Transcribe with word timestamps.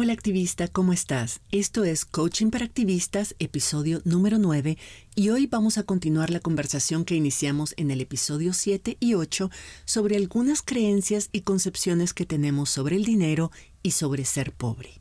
Hola 0.00 0.12
activista, 0.12 0.68
¿cómo 0.68 0.92
estás? 0.92 1.40
Esto 1.50 1.82
es 1.82 2.04
Coaching 2.04 2.50
para 2.50 2.64
Activistas, 2.64 3.34
episodio 3.40 4.00
número 4.04 4.38
9, 4.38 4.78
y 5.16 5.30
hoy 5.30 5.48
vamos 5.48 5.76
a 5.76 5.82
continuar 5.82 6.30
la 6.30 6.38
conversación 6.38 7.04
que 7.04 7.16
iniciamos 7.16 7.74
en 7.76 7.90
el 7.90 8.00
episodio 8.00 8.52
7 8.52 8.96
y 9.00 9.14
8 9.14 9.50
sobre 9.86 10.14
algunas 10.14 10.62
creencias 10.62 11.30
y 11.32 11.40
concepciones 11.40 12.14
que 12.14 12.24
tenemos 12.24 12.70
sobre 12.70 12.94
el 12.94 13.04
dinero 13.04 13.50
y 13.82 13.90
sobre 13.90 14.24
ser 14.24 14.52
pobre. 14.52 15.00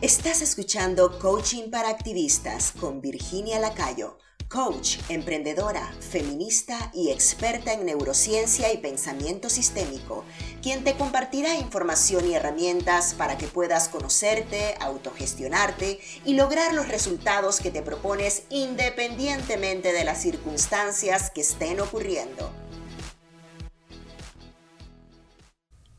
Estás 0.00 0.40
escuchando 0.40 1.18
Coaching 1.18 1.70
para 1.70 1.90
Activistas 1.90 2.72
con 2.72 3.02
Virginia 3.02 3.58
Lacayo 3.58 4.16
coach, 4.48 4.96
emprendedora, 5.08 5.92
feminista 6.00 6.90
y 6.94 7.10
experta 7.10 7.74
en 7.74 7.84
neurociencia 7.84 8.72
y 8.72 8.78
pensamiento 8.78 9.50
sistémico, 9.50 10.24
quien 10.62 10.84
te 10.84 10.96
compartirá 10.96 11.54
información 11.54 12.26
y 12.26 12.34
herramientas 12.34 13.14
para 13.14 13.36
que 13.36 13.46
puedas 13.46 13.88
conocerte, 13.88 14.74
autogestionarte 14.80 16.00
y 16.24 16.34
lograr 16.34 16.74
los 16.74 16.88
resultados 16.88 17.60
que 17.60 17.70
te 17.70 17.82
propones 17.82 18.44
independientemente 18.48 19.92
de 19.92 20.04
las 20.04 20.22
circunstancias 20.22 21.30
que 21.30 21.42
estén 21.42 21.80
ocurriendo. 21.80 22.50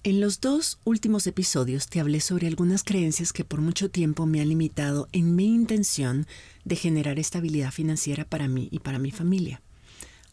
En 0.02 0.22
los 0.22 0.40
dos 0.40 0.80
últimos 0.86 1.28
episodios 1.28 1.88
te 1.88 2.00
hablé 2.00 2.22
sobre 2.22 2.48
algunas 2.48 2.84
creencias 2.84 3.34
que 3.34 3.44
por 3.44 3.60
mucho 3.60 3.92
tiempo 3.92 4.26
me 4.26 4.40
han 4.40 4.48
limitado 4.48 5.10
en 5.12 5.36
mi 5.36 5.54
intención 5.54 6.26
de 6.70 6.78
generar 6.78 7.20
estabilidad 7.20 7.72
financiera 7.72 8.24
para 8.24 8.48
mí 8.48 8.70
y 8.72 8.80
para 8.80 9.00
mi 9.00 9.12
familia. 9.12 9.62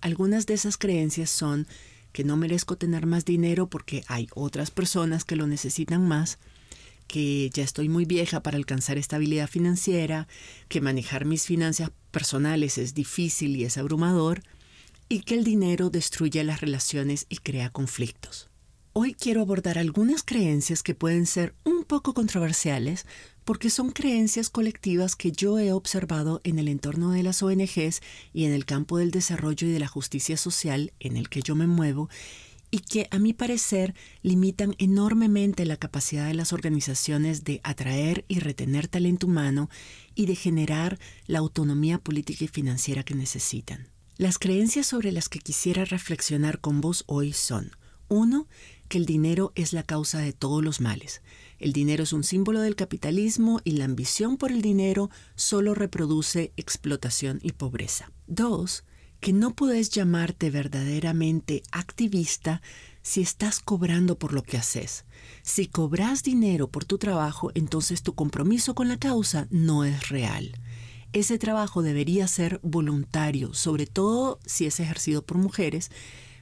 Algunas 0.00 0.46
de 0.46 0.54
esas 0.54 0.78
creencias 0.78 1.30
son 1.30 1.66
que 2.12 2.22
no 2.22 2.36
merezco 2.36 2.76
tener 2.76 3.06
más 3.06 3.24
dinero 3.24 3.68
porque 3.68 4.04
hay 4.06 4.28
otras 4.34 4.70
personas 4.70 5.24
que 5.24 5.36
lo 5.36 5.46
necesitan 5.46 6.06
más, 6.06 6.38
que 7.08 7.50
ya 7.52 7.64
estoy 7.64 7.88
muy 7.88 8.04
vieja 8.04 8.42
para 8.42 8.56
alcanzar 8.56 8.98
estabilidad 8.98 9.48
financiera, 9.48 10.28
que 10.68 10.80
manejar 10.80 11.24
mis 11.24 11.44
finanzas 11.44 11.90
personales 12.10 12.78
es 12.78 12.94
difícil 12.94 13.56
y 13.56 13.64
es 13.64 13.76
abrumador, 13.76 14.42
y 15.08 15.20
que 15.20 15.34
el 15.34 15.44
dinero 15.44 15.90
destruye 15.90 16.42
las 16.44 16.60
relaciones 16.60 17.26
y 17.28 17.36
crea 17.36 17.70
conflictos. 17.70 18.48
Hoy 18.92 19.14
quiero 19.14 19.42
abordar 19.42 19.78
algunas 19.78 20.22
creencias 20.22 20.82
que 20.82 20.94
pueden 20.94 21.26
ser 21.26 21.54
un 21.64 21.84
poco 21.84 22.14
controversiales 22.14 23.06
porque 23.46 23.70
son 23.70 23.92
creencias 23.92 24.50
colectivas 24.50 25.14
que 25.14 25.30
yo 25.30 25.58
he 25.60 25.72
observado 25.72 26.40
en 26.42 26.58
el 26.58 26.66
entorno 26.66 27.12
de 27.12 27.22
las 27.22 27.44
ONGs 27.44 28.02
y 28.34 28.44
en 28.44 28.52
el 28.52 28.66
campo 28.66 28.98
del 28.98 29.12
desarrollo 29.12 29.68
y 29.68 29.70
de 29.70 29.78
la 29.78 29.86
justicia 29.86 30.36
social 30.36 30.92
en 30.98 31.16
el 31.16 31.28
que 31.28 31.42
yo 31.42 31.54
me 31.54 31.68
muevo 31.68 32.10
y 32.72 32.80
que 32.80 33.06
a 33.12 33.20
mi 33.20 33.32
parecer 33.32 33.94
limitan 34.22 34.74
enormemente 34.78 35.64
la 35.64 35.76
capacidad 35.76 36.26
de 36.26 36.34
las 36.34 36.52
organizaciones 36.52 37.44
de 37.44 37.60
atraer 37.62 38.24
y 38.26 38.40
retener 38.40 38.88
talento 38.88 39.28
humano 39.28 39.70
y 40.16 40.26
de 40.26 40.34
generar 40.34 40.98
la 41.28 41.38
autonomía 41.38 41.98
política 41.98 42.46
y 42.46 42.48
financiera 42.48 43.04
que 43.04 43.14
necesitan. 43.14 43.86
Las 44.16 44.38
creencias 44.40 44.88
sobre 44.88 45.12
las 45.12 45.28
que 45.28 45.38
quisiera 45.38 45.84
reflexionar 45.84 46.60
con 46.60 46.80
vos 46.80 47.04
hoy 47.06 47.32
son 47.32 47.70
1 48.08 48.48
que 48.88 48.98
el 48.98 49.06
dinero 49.06 49.52
es 49.54 49.72
la 49.72 49.84
causa 49.84 50.18
de 50.18 50.32
todos 50.32 50.64
los 50.64 50.80
males. 50.80 51.22
El 51.58 51.72
dinero 51.72 52.04
es 52.04 52.12
un 52.12 52.24
símbolo 52.24 52.60
del 52.60 52.76
capitalismo 52.76 53.60
y 53.64 53.72
la 53.72 53.86
ambición 53.86 54.36
por 54.36 54.52
el 54.52 54.60
dinero 54.60 55.10
solo 55.34 55.74
reproduce 55.74 56.52
explotación 56.56 57.38
y 57.42 57.52
pobreza. 57.52 58.12
Dos, 58.26 58.84
que 59.20 59.32
no 59.32 59.54
puedes 59.54 59.90
llamarte 59.90 60.50
verdaderamente 60.50 61.62
activista 61.72 62.60
si 63.02 63.22
estás 63.22 63.60
cobrando 63.60 64.18
por 64.18 64.32
lo 64.32 64.42
que 64.42 64.58
haces. 64.58 65.04
Si 65.42 65.66
cobras 65.66 66.22
dinero 66.22 66.68
por 66.68 66.84
tu 66.84 66.98
trabajo, 66.98 67.50
entonces 67.54 68.02
tu 68.02 68.14
compromiso 68.14 68.74
con 68.74 68.88
la 68.88 68.98
causa 68.98 69.46
no 69.50 69.84
es 69.84 70.08
real. 70.10 70.60
Ese 71.12 71.38
trabajo 71.38 71.82
debería 71.82 72.28
ser 72.28 72.60
voluntario, 72.62 73.54
sobre 73.54 73.86
todo 73.86 74.38
si 74.44 74.66
es 74.66 74.80
ejercido 74.80 75.24
por 75.24 75.38
mujeres, 75.38 75.90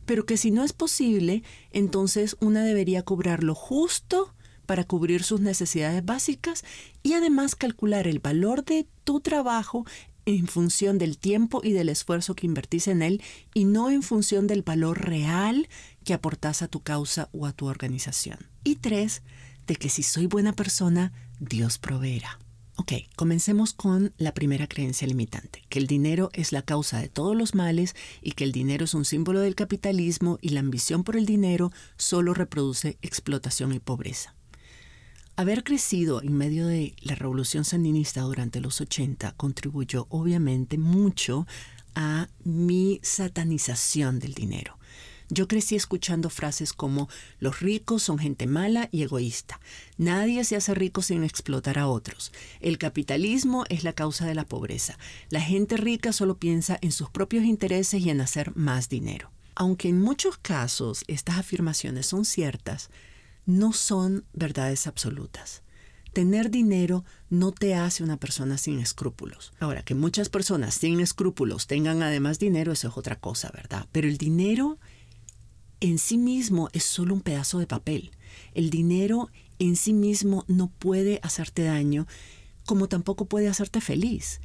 pero 0.05 0.27
que 0.27 0.37
si 0.37 0.51
no 0.51 0.65
es 0.65 0.73
posible, 0.73 1.43
entonces 1.71 2.37
una 2.41 2.65
debería 2.65 3.03
cobrar 3.03 3.45
lo 3.45 3.55
justo 3.55 4.35
para 4.65 4.85
cubrir 4.85 5.23
sus 5.23 5.41
necesidades 5.41 6.05
básicas 6.05 6.65
y 7.03 7.15
además 7.15 7.55
calcular 7.55 8.07
el 8.07 8.19
valor 8.19 8.65
de 8.65 8.87
tu 9.05 9.21
trabajo 9.21 9.85
en 10.27 10.47
función 10.47 10.99
del 10.99 11.19
tiempo 11.19 11.61
y 11.63 11.73
del 11.73 11.89
esfuerzo 11.89 12.35
que 12.35 12.47
invertís 12.47 12.89
en 12.89 13.03
él 13.03 13.23
y 13.53 13.65
no 13.65 13.91
en 13.91 14.03
función 14.03 14.47
del 14.47 14.63
valor 14.63 15.05
real 15.07 15.69
que 16.05 16.15
aportás 16.15 16.63
a 16.63 16.69
tu 16.69 16.81
causa 16.81 17.29
o 17.33 17.47
a 17.47 17.53
tu 17.53 17.67
organización. 17.67 18.39
Y 18.63 18.77
tres, 18.77 19.23
de 19.67 19.77
que 19.77 19.89
si 19.89 20.03
soy 20.03 20.27
buena 20.27 20.53
persona, 20.53 21.13
Dios 21.41 21.79
proveerá. 21.79 22.39
Ok, 22.77 22.93
comencemos 23.15 23.73
con 23.73 24.13
la 24.19 24.35
primera 24.35 24.67
creencia 24.67 25.07
limitante, 25.07 25.63
que 25.69 25.79
el 25.79 25.87
dinero 25.87 26.31
es 26.33 26.51
la 26.51 26.63
causa 26.63 26.99
de 26.99 27.09
todos 27.09 27.37
los 27.37 27.55
males 27.55 27.95
y 28.21 28.33
que 28.33 28.43
el 28.43 28.51
dinero 28.51 28.85
es 28.85 28.95
un 28.95 29.05
símbolo 29.05 29.41
del 29.41 29.55
capitalismo 29.55 30.39
y 30.41 30.49
la 30.49 30.61
ambición 30.61 31.05
por 31.05 31.17
el 31.17 31.25
dinero 31.25 31.71
solo 31.97 32.35
reproduce 32.35 32.99
explotación 33.01 33.73
y 33.73 33.79
pobreza. 33.79 34.34
Haber 35.37 35.65
crecido 35.65 36.23
en 36.23 36.33
medio 36.33 36.69
de 36.69 36.95
la 37.01 37.17
revolución 37.17 37.65
sandinista 37.65 38.21
durante 38.21 38.61
los 38.61 38.81
80 38.81 39.33
contribuyó 39.33 40.07
obviamente 40.09 40.79
mucho 40.79 41.49
a 41.97 42.29
mi 42.45 43.01
satanización 43.03 44.21
del 44.21 44.35
dinero. 44.35 44.79
Yo 45.31 45.49
crecí 45.49 45.75
escuchando 45.75 46.31
frases 46.31 46.73
como 46.73 47.09
los 47.41 47.59
ricos 47.59 48.05
son 48.05 48.19
gente 48.21 48.47
mala 48.47 48.89
y 48.93 49.03
egoísta. 49.03 49.59
Nadie 49.99 50.45
se 50.45 50.55
hace 50.55 50.73
rico 50.73 51.03
sin 51.03 51.25
explotar 51.25 51.81
a 51.81 51.89
otros. 51.89 52.31
El 52.61 52.79
capitalismo 52.79 53.65
es 53.69 53.83
la 53.83 53.93
causa 53.93 54.27
de 54.27 54.37
la 54.37 54.45
pobreza. 54.45 54.97
La 55.31 55.41
gente 55.41 55.77
rica 55.77 56.13
solo 56.13 56.37
piensa 56.37 56.79
en 56.81 56.93
sus 56.93 57.11
propios 57.11 57.43
intereses 57.43 58.01
y 58.01 58.11
en 58.11 58.21
hacer 58.21 58.55
más 58.55 58.89
dinero. 58.89 59.33
Aunque 59.57 59.89
en 59.89 60.01
muchos 60.01 60.39
casos 60.39 61.03
estas 61.09 61.39
afirmaciones 61.39 62.07
son 62.07 62.25
ciertas, 62.25 62.91
no 63.47 63.73
son 63.73 64.25
verdades 64.33 64.87
absolutas. 64.87 65.63
Tener 66.13 66.51
dinero 66.51 67.05
no 67.29 67.51
te 67.51 67.75
hace 67.75 68.05
una 68.05 68.17
persona 68.17 68.57
sin 68.57 68.79
escrúpulos. 68.79 69.53
Ahora, 69.59 69.83
que 69.83 69.97
muchas 69.97 70.29
personas 70.29 70.75
sin 70.75 71.01
escrúpulos 71.01 71.67
tengan 71.67 72.03
además 72.03 72.39
dinero, 72.39 72.73
eso 72.73 72.89
es 72.89 72.97
otra 72.97 73.19
cosa, 73.19 73.51
¿verdad? 73.53 73.89
Pero 73.91 74.07
el 74.07 74.17
dinero 74.17 74.79
en 75.81 75.99
sí 75.99 76.17
mismo 76.17 76.69
es 76.73 76.85
solo 76.85 77.15
un 77.15 77.21
pedazo 77.21 77.59
de 77.59 77.67
papel. 77.67 78.13
El 78.55 78.71
dinero 78.71 79.29
en 79.59 79.77
sí 79.77 79.93
mismo 79.93 80.45
no 80.47 80.69
puede 80.69 81.19
hacerte 81.23 81.65
daño, 81.65 82.07
como 82.65 82.89
tampoco 82.89 83.27
puede 83.27 83.49
hacerte 83.49 83.81
feliz. 83.81 84.41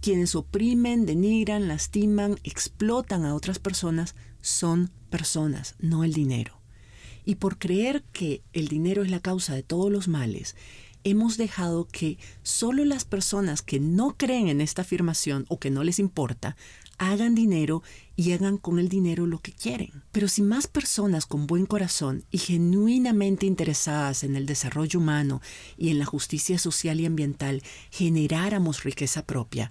Quienes 0.00 0.36
oprimen, 0.36 1.04
denigran, 1.04 1.66
lastiman, 1.66 2.38
explotan 2.44 3.24
a 3.24 3.34
otras 3.34 3.58
personas 3.58 4.14
son 4.40 4.90
personas, 5.10 5.74
no 5.80 6.04
el 6.04 6.12
dinero. 6.12 6.57
Y 7.28 7.34
por 7.34 7.58
creer 7.58 8.04
que 8.14 8.40
el 8.54 8.68
dinero 8.68 9.02
es 9.02 9.10
la 9.10 9.20
causa 9.20 9.54
de 9.54 9.62
todos 9.62 9.92
los 9.92 10.08
males, 10.08 10.56
hemos 11.04 11.36
dejado 11.36 11.86
que 11.86 12.16
solo 12.42 12.86
las 12.86 13.04
personas 13.04 13.60
que 13.60 13.80
no 13.80 14.16
creen 14.16 14.48
en 14.48 14.62
esta 14.62 14.80
afirmación 14.80 15.44
o 15.50 15.58
que 15.58 15.68
no 15.68 15.84
les 15.84 15.98
importa 15.98 16.56
hagan 16.96 17.34
dinero 17.34 17.82
y 18.16 18.32
hagan 18.32 18.56
con 18.56 18.78
el 18.78 18.88
dinero 18.88 19.26
lo 19.26 19.40
que 19.40 19.52
quieren. 19.52 20.02
Pero 20.10 20.26
si 20.26 20.40
más 20.40 20.68
personas 20.68 21.26
con 21.26 21.46
buen 21.46 21.66
corazón 21.66 22.24
y 22.30 22.38
genuinamente 22.38 23.44
interesadas 23.44 24.24
en 24.24 24.34
el 24.34 24.46
desarrollo 24.46 24.98
humano 24.98 25.42
y 25.76 25.90
en 25.90 25.98
la 25.98 26.06
justicia 26.06 26.58
social 26.58 26.98
y 26.98 27.04
ambiental 27.04 27.62
generáramos 27.90 28.84
riqueza 28.84 29.22
propia, 29.26 29.70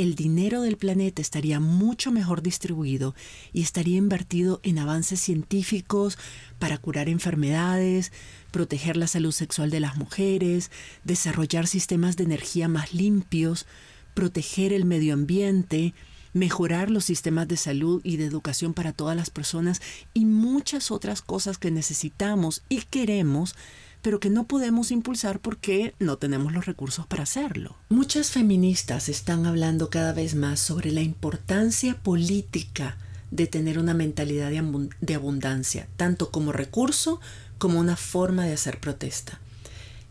el 0.00 0.14
dinero 0.14 0.62
del 0.62 0.78
planeta 0.78 1.20
estaría 1.20 1.60
mucho 1.60 2.10
mejor 2.10 2.40
distribuido 2.40 3.14
y 3.52 3.60
estaría 3.60 3.98
invertido 3.98 4.58
en 4.62 4.78
avances 4.78 5.20
científicos 5.20 6.16
para 6.58 6.78
curar 6.78 7.10
enfermedades, 7.10 8.10
proteger 8.50 8.96
la 8.96 9.06
salud 9.06 9.32
sexual 9.32 9.68
de 9.68 9.80
las 9.80 9.98
mujeres, 9.98 10.70
desarrollar 11.04 11.66
sistemas 11.66 12.16
de 12.16 12.24
energía 12.24 12.66
más 12.66 12.94
limpios, 12.94 13.66
proteger 14.14 14.72
el 14.72 14.86
medio 14.86 15.12
ambiente, 15.12 15.92
mejorar 16.32 16.90
los 16.90 17.04
sistemas 17.04 17.46
de 17.46 17.58
salud 17.58 18.00
y 18.02 18.16
de 18.16 18.24
educación 18.24 18.72
para 18.72 18.94
todas 18.94 19.14
las 19.14 19.28
personas 19.28 19.82
y 20.14 20.24
muchas 20.24 20.90
otras 20.90 21.20
cosas 21.20 21.58
que 21.58 21.70
necesitamos 21.70 22.62
y 22.70 22.80
queremos 22.88 23.54
pero 24.02 24.20
que 24.20 24.30
no 24.30 24.44
podemos 24.44 24.90
impulsar 24.90 25.40
porque 25.40 25.94
no 25.98 26.16
tenemos 26.16 26.52
los 26.52 26.66
recursos 26.66 27.06
para 27.06 27.24
hacerlo. 27.24 27.76
Muchas 27.88 28.30
feministas 28.30 29.08
están 29.08 29.46
hablando 29.46 29.90
cada 29.90 30.12
vez 30.12 30.34
más 30.34 30.60
sobre 30.60 30.92
la 30.92 31.02
importancia 31.02 32.00
política 32.02 32.96
de 33.30 33.46
tener 33.46 33.78
una 33.78 33.94
mentalidad 33.94 34.50
de, 34.50 35.14
abundancia, 35.14 35.88
tanto 35.96 36.30
como 36.30 36.52
recurso 36.52 37.20
como 37.58 37.78
una 37.78 37.96
forma 37.96 38.44
de 38.44 38.54
hacer 38.54 38.80
protesta. 38.80 39.40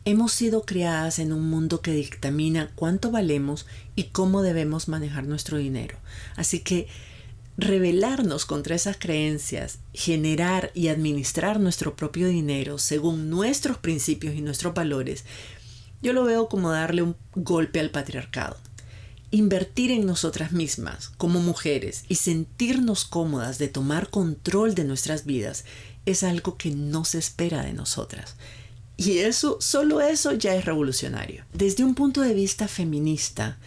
Hemos 0.06 0.32
sido 0.32 0.64
creadas 0.64 1.20
en 1.20 1.34
un 1.34 1.50
mundo 1.50 1.82
que 1.82 1.92
dictamina 1.92 2.72
cuánto 2.76 3.12
valemos 3.12 3.68
y 3.96 4.06
cómo 4.06 4.42
debemos 4.42 4.88
manejar 4.88 5.26
nuestro 5.26 5.58
dinero. 5.58 5.98
Así 6.38 6.60
que 6.60 6.88
rebelarnos 7.60 8.46
contra 8.46 8.76
esas 8.76 8.98
creencias, 8.98 9.80
generar 9.94 10.72
y 10.74 10.88
administrar 10.88 11.60
nuestro 11.60 11.96
propio 11.96 12.28
dinero 12.28 12.78
según 12.78 13.30
nuestros 13.30 13.78
principios 13.78 14.36
y 14.36 14.42
nuestros 14.42 14.74
valores, 14.74 15.26
yo 16.02 16.14
lo 16.14 16.24
veo 16.24 16.48
como 16.48 16.72
darle 16.72 17.02
un 17.02 17.16
golpe 17.36 17.80
al 17.80 17.92
patriarcado. 17.92 18.58
Invertir 19.32 19.92
en 19.92 20.06
nosotras 20.06 20.54
mismas 20.54 21.10
como 21.18 21.40
mujeres 21.40 22.06
y 22.08 22.16
sentirnos 22.16 23.06
cómodas 23.06 23.60
de 23.60 23.68
tomar 23.68 24.10
control 24.10 24.74
de 24.74 24.86
nuestras 24.86 25.26
vidas 25.26 25.66
es 26.06 26.24
algo 26.24 26.58
que 26.58 26.72
no 26.72 27.06
se 27.06 27.20
espera 27.20 27.62
de 27.62 27.74
nosotras. 27.74 28.36
Y 28.98 29.20
eso, 29.20 29.58
solo 29.62 30.02
eso 30.02 30.34
ya 30.34 30.56
es 30.56 30.66
revolucionario. 30.66 31.46
Desde 31.54 31.84
un 31.84 31.96
punto 31.96 32.22
de 32.22 32.34
vista 32.34 32.68
feminista, 32.68 33.58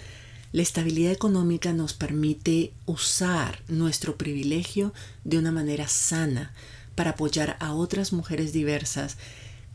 la 0.52 0.62
estabilidad 0.62 1.12
económica 1.12 1.72
nos 1.72 1.94
permite 1.94 2.72
usar 2.86 3.62
nuestro 3.68 4.16
privilegio 4.16 4.92
de 5.24 5.38
una 5.38 5.50
manera 5.50 5.88
sana 5.88 6.52
para 6.94 7.12
apoyar 7.12 7.56
a 7.60 7.74
otras 7.74 8.12
mujeres 8.12 8.52
diversas 8.52 9.16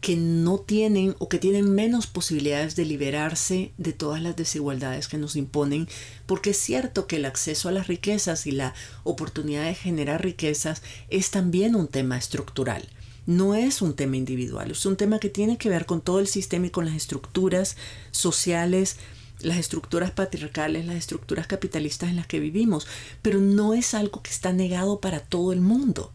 que 0.02 0.16
no 0.16 0.60
tienen 0.60 1.16
o 1.18 1.28
que 1.28 1.40
tienen 1.40 1.74
menos 1.74 2.06
posibilidades 2.06 2.76
de 2.76 2.86
liberarse 2.86 3.72
de 3.80 3.94
todas 3.94 4.22
las 4.22 4.36
desigualdades 4.36 5.08
que 5.08 5.18
nos 5.18 5.36
imponen, 5.36 5.88
porque 6.28 6.52
es 6.52 6.58
cierto 6.58 7.08
que 7.08 7.16
el 7.16 7.26
acceso 7.26 7.68
a 7.68 7.72
las 7.72 7.88
riquezas 7.88 8.46
y 8.46 8.52
la 8.52 8.76
oportunidad 9.04 9.66
de 9.66 9.74
generar 9.74 10.24
riquezas 10.24 10.84
es 11.10 11.32
también 11.32 11.76
un 11.76 11.88
tema 11.88 12.18
estructural. 12.18 12.88
No 13.26 13.56
es 13.56 13.82
un 13.82 13.96
tema 13.96 14.16
individual, 14.16 14.72
es 14.72 14.86
un 14.86 14.96
tema 14.96 15.20
que 15.20 15.30
tiene 15.30 15.58
que 15.58 15.70
ver 15.70 15.86
con 15.86 16.02
todo 16.02 16.20
el 16.20 16.28
sistema 16.28 16.68
y 16.68 16.70
con 16.70 16.86
las 16.86 16.96
estructuras 16.96 17.76
sociales, 18.12 18.98
las 19.42 19.58
estructuras 19.58 20.12
patriarcales, 20.12 20.86
las 20.86 20.96
estructuras 20.96 21.48
capitalistas 21.48 22.10
en 22.10 22.16
las 22.16 22.28
que 22.28 22.40
vivimos, 22.40 22.88
pero 23.22 23.40
no 23.40 23.74
es 23.74 23.94
algo 23.94 24.22
que 24.22 24.32
está 24.32 24.52
negado 24.54 25.00
para 25.00 25.20
todo 25.20 25.54
el 25.54 25.62
mundo. 25.62 26.12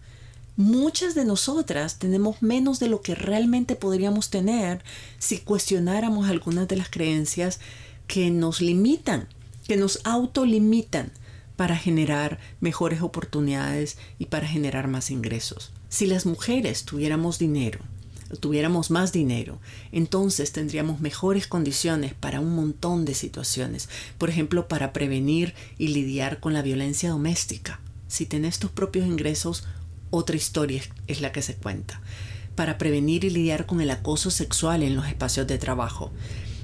Muchas 0.57 1.15
de 1.15 1.25
nosotras 1.25 1.99
tenemos 1.99 2.43
menos 2.43 2.79
de 2.79 2.89
lo 2.89 3.01
que 3.01 3.15
realmente 3.15 3.75
podríamos 3.75 4.29
tener 4.29 4.85
si 5.19 5.39
cuestionáramos 5.39 6.29
algunas 6.29 6.69
de 6.69 6.77
las 6.77 6.91
creencias 6.91 7.59
que 8.07 8.31
nos 8.31 8.61
limitan, 8.61 9.29
que 9.67 9.77
nos 9.77 10.01
autolimitan 10.05 11.13
para 11.57 11.77
generar 11.77 12.39
mejores 12.61 13.03
oportunidades 13.03 13.97
y 14.19 14.27
para 14.27 14.47
generar 14.47 14.89
más 14.89 15.11
ingresos. 15.11 15.73
Si 15.89 16.07
las 16.07 16.27
mujeres 16.27 16.85
tuviéramos 16.85 17.39
dinero, 17.39 17.81
tuviéramos 18.41 18.91
más 18.91 19.13
dinero, 19.13 19.61
entonces 19.91 20.53
tendríamos 20.53 21.01
mejores 21.01 21.47
condiciones 21.47 22.15
para 22.15 22.41
un 22.41 22.55
montón 22.55 23.05
de 23.05 23.15
situaciones. 23.15 23.89
Por 24.19 24.31
ejemplo, 24.31 24.69
para 24.69 24.93
prevenir 24.93 25.55
y 25.79 25.89
lidiar 25.89 26.41
con 26.41 26.53
la 26.53 26.63
violencia 26.63 27.11
doméstica. 27.11 27.81
Si 28.09 28.27
tenés 28.27 28.59
tus 28.59 28.71
propios 28.71 29.07
ingresos, 29.07 29.65
otra 30.11 30.37
historia 30.37 30.83
es 31.07 31.21
la 31.21 31.33
que 31.33 31.43
se 31.43 31.55
cuenta. 31.55 32.01
Para 32.55 32.77
prevenir 32.77 33.25
y 33.25 33.31
lidiar 33.31 33.67
con 33.67 33.81
el 33.81 33.91
acoso 33.91 34.31
sexual 34.31 34.83
en 34.83 34.95
los 34.95 35.07
espacios 35.07 35.47
de 35.47 35.59
trabajo 35.59 36.13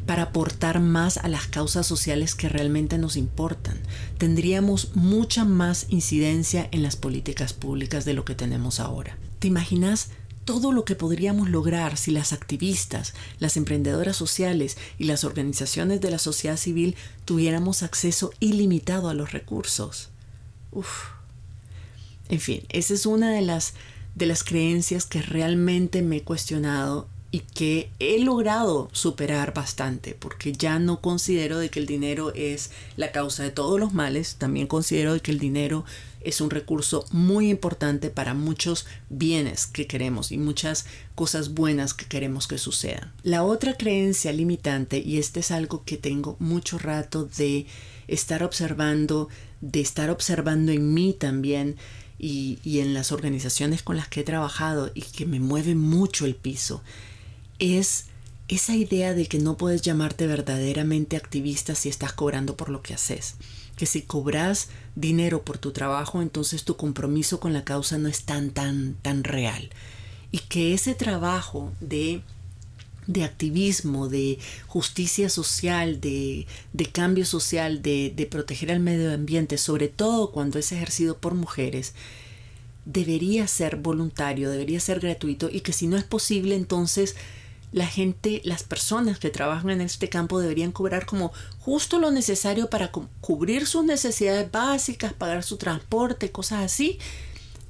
para 0.08 0.22
aportar 0.22 0.80
más 0.80 1.18
a 1.18 1.28
las 1.28 1.48
causas 1.48 1.86
sociales 1.86 2.34
que 2.34 2.48
realmente 2.48 2.96
nos 2.96 3.18
importan. 3.18 3.78
Tendríamos 4.16 4.96
mucha 4.96 5.44
más 5.44 5.84
incidencia 5.90 6.66
en 6.72 6.82
las 6.82 6.96
políticas 6.96 7.52
públicas 7.52 8.06
de 8.06 8.14
lo 8.14 8.24
que 8.24 8.34
tenemos 8.34 8.80
ahora. 8.80 9.18
¿Te 9.38 9.48
imaginas 9.48 10.08
todo 10.48 10.72
lo 10.72 10.86
que 10.86 10.94
podríamos 10.94 11.50
lograr 11.50 11.98
si 11.98 12.10
las 12.10 12.32
activistas, 12.32 13.12
las 13.38 13.58
emprendedoras 13.58 14.16
sociales 14.16 14.78
y 14.96 15.04
las 15.04 15.22
organizaciones 15.24 16.00
de 16.00 16.10
la 16.10 16.18
sociedad 16.18 16.56
civil 16.56 16.96
tuviéramos 17.26 17.82
acceso 17.82 18.32
ilimitado 18.40 19.10
a 19.10 19.14
los 19.14 19.32
recursos. 19.32 20.08
Uf. 20.72 21.08
En 22.30 22.40
fin, 22.40 22.62
esa 22.70 22.94
es 22.94 23.04
una 23.04 23.30
de 23.30 23.42
las, 23.42 23.74
de 24.14 24.24
las 24.24 24.42
creencias 24.42 25.04
que 25.04 25.20
realmente 25.20 26.00
me 26.00 26.16
he 26.16 26.22
cuestionado 26.22 27.08
y 27.30 27.40
que 27.40 27.90
he 27.98 28.18
logrado 28.18 28.88
superar 28.92 29.52
bastante 29.52 30.16
porque 30.18 30.52
ya 30.52 30.78
no 30.78 31.02
considero 31.02 31.58
de 31.58 31.68
que 31.68 31.80
el 31.80 31.84
dinero 31.84 32.32
es 32.34 32.70
la 32.96 33.12
causa 33.12 33.42
de 33.42 33.50
todos 33.50 33.78
los 33.78 33.92
males, 33.92 34.36
también 34.36 34.66
considero 34.66 35.12
de 35.12 35.20
que 35.20 35.30
el 35.30 35.40
dinero 35.40 35.84
es 36.20 36.40
un 36.40 36.50
recurso 36.50 37.04
muy 37.10 37.50
importante 37.50 38.10
para 38.10 38.34
muchos 38.34 38.86
bienes 39.08 39.66
que 39.66 39.86
queremos 39.86 40.32
y 40.32 40.38
muchas 40.38 40.86
cosas 41.14 41.54
buenas 41.54 41.94
que 41.94 42.06
queremos 42.06 42.46
que 42.46 42.58
sucedan. 42.58 43.12
La 43.22 43.44
otra 43.44 43.74
creencia 43.74 44.32
limitante, 44.32 44.98
y 44.98 45.18
este 45.18 45.40
es 45.40 45.50
algo 45.50 45.84
que 45.84 45.96
tengo 45.96 46.36
mucho 46.38 46.78
rato 46.78 47.24
de 47.24 47.66
estar 48.06 48.42
observando, 48.42 49.28
de 49.60 49.80
estar 49.80 50.10
observando 50.10 50.72
en 50.72 50.94
mí 50.94 51.14
también, 51.18 51.76
y, 52.18 52.58
y 52.64 52.80
en 52.80 52.94
las 52.94 53.12
organizaciones 53.12 53.82
con 53.82 53.96
las 53.96 54.08
que 54.08 54.20
he 54.20 54.24
trabajado 54.24 54.90
y 54.94 55.02
que 55.02 55.24
me 55.24 55.38
mueve 55.38 55.76
mucho 55.76 56.26
el 56.26 56.34
piso, 56.34 56.82
es 57.60 58.06
esa 58.48 58.74
idea 58.74 59.14
de 59.14 59.26
que 59.26 59.38
no 59.38 59.56
puedes 59.56 59.82
llamarte 59.82 60.26
verdaderamente 60.26 61.16
activista 61.16 61.74
si 61.74 61.88
estás 61.88 62.12
cobrando 62.12 62.56
por 62.56 62.70
lo 62.70 62.82
que 62.82 62.94
haces. 62.94 63.36
Que 63.78 63.86
si 63.86 64.02
cobras 64.02 64.68
dinero 64.94 65.42
por 65.42 65.56
tu 65.56 65.70
trabajo, 65.72 66.20
entonces 66.20 66.64
tu 66.64 66.76
compromiso 66.76 67.40
con 67.40 67.54
la 67.54 67.64
causa 67.64 67.96
no 67.96 68.08
es 68.08 68.24
tan, 68.24 68.50
tan, 68.50 68.96
tan 69.00 69.24
real. 69.24 69.70
Y 70.30 70.40
que 70.40 70.74
ese 70.74 70.94
trabajo 70.94 71.72
de, 71.80 72.20
de 73.06 73.24
activismo, 73.24 74.08
de 74.08 74.38
justicia 74.66 75.30
social, 75.30 76.00
de, 76.00 76.46
de 76.74 76.86
cambio 76.86 77.24
social, 77.24 77.80
de, 77.80 78.12
de 78.14 78.26
proteger 78.26 78.70
al 78.70 78.80
medio 78.80 79.14
ambiente, 79.14 79.56
sobre 79.56 79.88
todo 79.88 80.32
cuando 80.32 80.58
es 80.58 80.72
ejercido 80.72 81.16
por 81.16 81.34
mujeres, 81.34 81.94
debería 82.84 83.46
ser 83.46 83.76
voluntario, 83.76 84.50
debería 84.50 84.80
ser 84.80 85.00
gratuito 85.00 85.48
y 85.52 85.60
que 85.60 85.72
si 85.72 85.86
no 85.86 85.96
es 85.96 86.04
posible, 86.04 86.56
entonces 86.56 87.16
la 87.72 87.86
gente, 87.86 88.40
las 88.44 88.62
personas 88.62 89.18
que 89.18 89.30
trabajan 89.30 89.70
en 89.70 89.80
este 89.80 90.08
campo 90.08 90.40
deberían 90.40 90.72
cobrar 90.72 91.06
como 91.06 91.32
justo 91.58 91.98
lo 91.98 92.10
necesario 92.10 92.70
para 92.70 92.90
cubrir 92.90 93.66
sus 93.66 93.84
necesidades 93.84 94.50
básicas, 94.50 95.12
pagar 95.12 95.42
su 95.42 95.56
transporte, 95.56 96.32
cosas 96.32 96.64
así. 96.64 96.98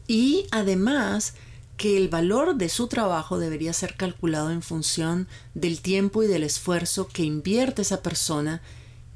Y 0.06 0.46
además 0.50 1.34
que 1.76 1.96
el 1.96 2.08
valor 2.08 2.56
de 2.56 2.68
su 2.68 2.88
trabajo 2.88 3.38
debería 3.38 3.72
ser 3.72 3.96
calculado 3.96 4.50
en 4.50 4.62
función 4.62 5.28
del 5.54 5.80
tiempo 5.80 6.22
y 6.22 6.26
del 6.26 6.42
esfuerzo 6.42 7.08
que 7.08 7.22
invierte 7.22 7.82
esa 7.82 8.02
persona 8.02 8.62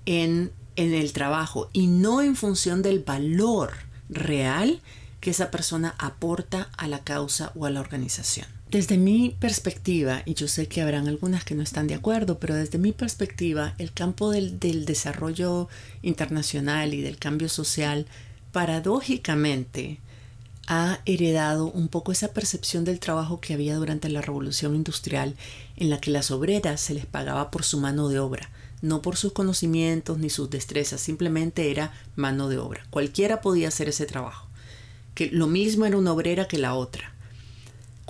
en, 0.07 0.53
en 0.77 0.95
el 0.95 1.13
trabajo 1.13 1.69
y 1.73 1.87
no 1.87 2.23
en 2.23 2.37
función 2.37 2.83
del 2.83 3.01
valor 3.01 3.73
real 4.09 4.81
que 5.21 5.31
esa 5.31 5.51
persona 5.51 5.95
aporta 5.99 6.71
a 6.77 6.89
la 6.89 7.05
causa 7.05 7.53
o 7.55 7.67
a 7.67 7.71
la 7.71 7.81
organización. 7.81 8.62
Desde 8.73 8.97
mi 8.97 9.37
perspectiva, 9.39 10.23
y 10.25 10.33
yo 10.33 10.49
sé 10.49 10.67
que 10.67 10.81
habrán 10.81 11.07
algunas 11.07 11.45
que 11.45 11.55
no 11.55 11.63
están 11.63 11.89
de 11.89 11.95
acuerdo, 11.95 12.39
pero 12.39 12.55
desde 12.55 12.79
mi 12.79 12.93
perspectiva, 12.93 13.75
el 13.77 13.93
campo 13.93 14.31
del, 14.31 14.59
desarrollo 14.87 15.69
internacional 16.01 16.95
y 16.95 17.03
del 17.03 17.19
cambio 17.19 17.51
social, 17.51 18.07
paradójicamente, 18.51 19.99
ha 20.69 21.01
heredado 21.05 21.67
un 21.67 21.89
poco 21.89 22.13
esa 22.13 22.33
percepción 22.33 22.87
del 22.87 22.99
trabajo 22.99 23.43
que 23.43 23.53
había 23.53 23.77
durante 23.77 24.09
la 24.09 24.23
revolución 24.23 24.75
industrial, 24.75 25.37
en 25.77 25.91
la 25.91 26.01
que 26.01 26.11
las 26.11 26.31
obreras 26.31 26.81
se 26.81 26.95
les 26.95 27.05
pagaba 27.05 27.51
por 27.51 27.65
su 27.65 27.79
mano 27.79 28.09
de 28.09 28.21
obra, 28.21 28.49
no 28.81 29.03
por 29.03 29.19
sus 29.19 29.35
conocimientos 29.35 30.17
ni 30.17 30.31
sus 30.31 30.49
destrezas, 30.49 31.03
simplemente 31.03 31.71
era 31.71 31.93
mano 32.17 32.49
de 32.49 32.57
obra. 32.57 32.87
Cualquiera 32.89 33.43
podía 33.43 33.69
hacer 33.69 33.91
ese 33.91 34.07
trabajo, 34.07 34.49
que 35.15 35.31
lo 35.31 35.47
mismo 35.47 35.85
era 35.85 35.99
una 35.99 36.15
obrera 36.15 36.49
que 36.49 36.57
la 36.57 36.73
otra. 36.73 37.12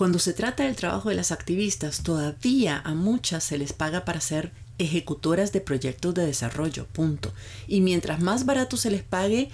Cuando 0.02 0.18
se 0.18 0.32
trata 0.32 0.64
del 0.64 0.74
trabajo 0.74 1.10
de 1.10 1.14
las 1.14 1.30
activistas, 1.30 2.02
todavía 2.02 2.82
a 2.84 2.92
muchas 2.92 3.44
se 3.44 3.56
les 3.56 3.72
paga 3.72 4.04
para 4.04 4.20
ser 4.20 4.50
ejecutoras 4.78 5.52
de 5.52 5.60
proyectos 5.60 6.12
de 6.12 6.26
desarrollo, 6.26 6.88
punto. 6.88 7.32
Y 7.68 7.82
mientras 7.82 8.20
más 8.20 8.44
barato 8.44 8.76
se 8.76 8.90
les 8.90 9.04
pague, 9.04 9.48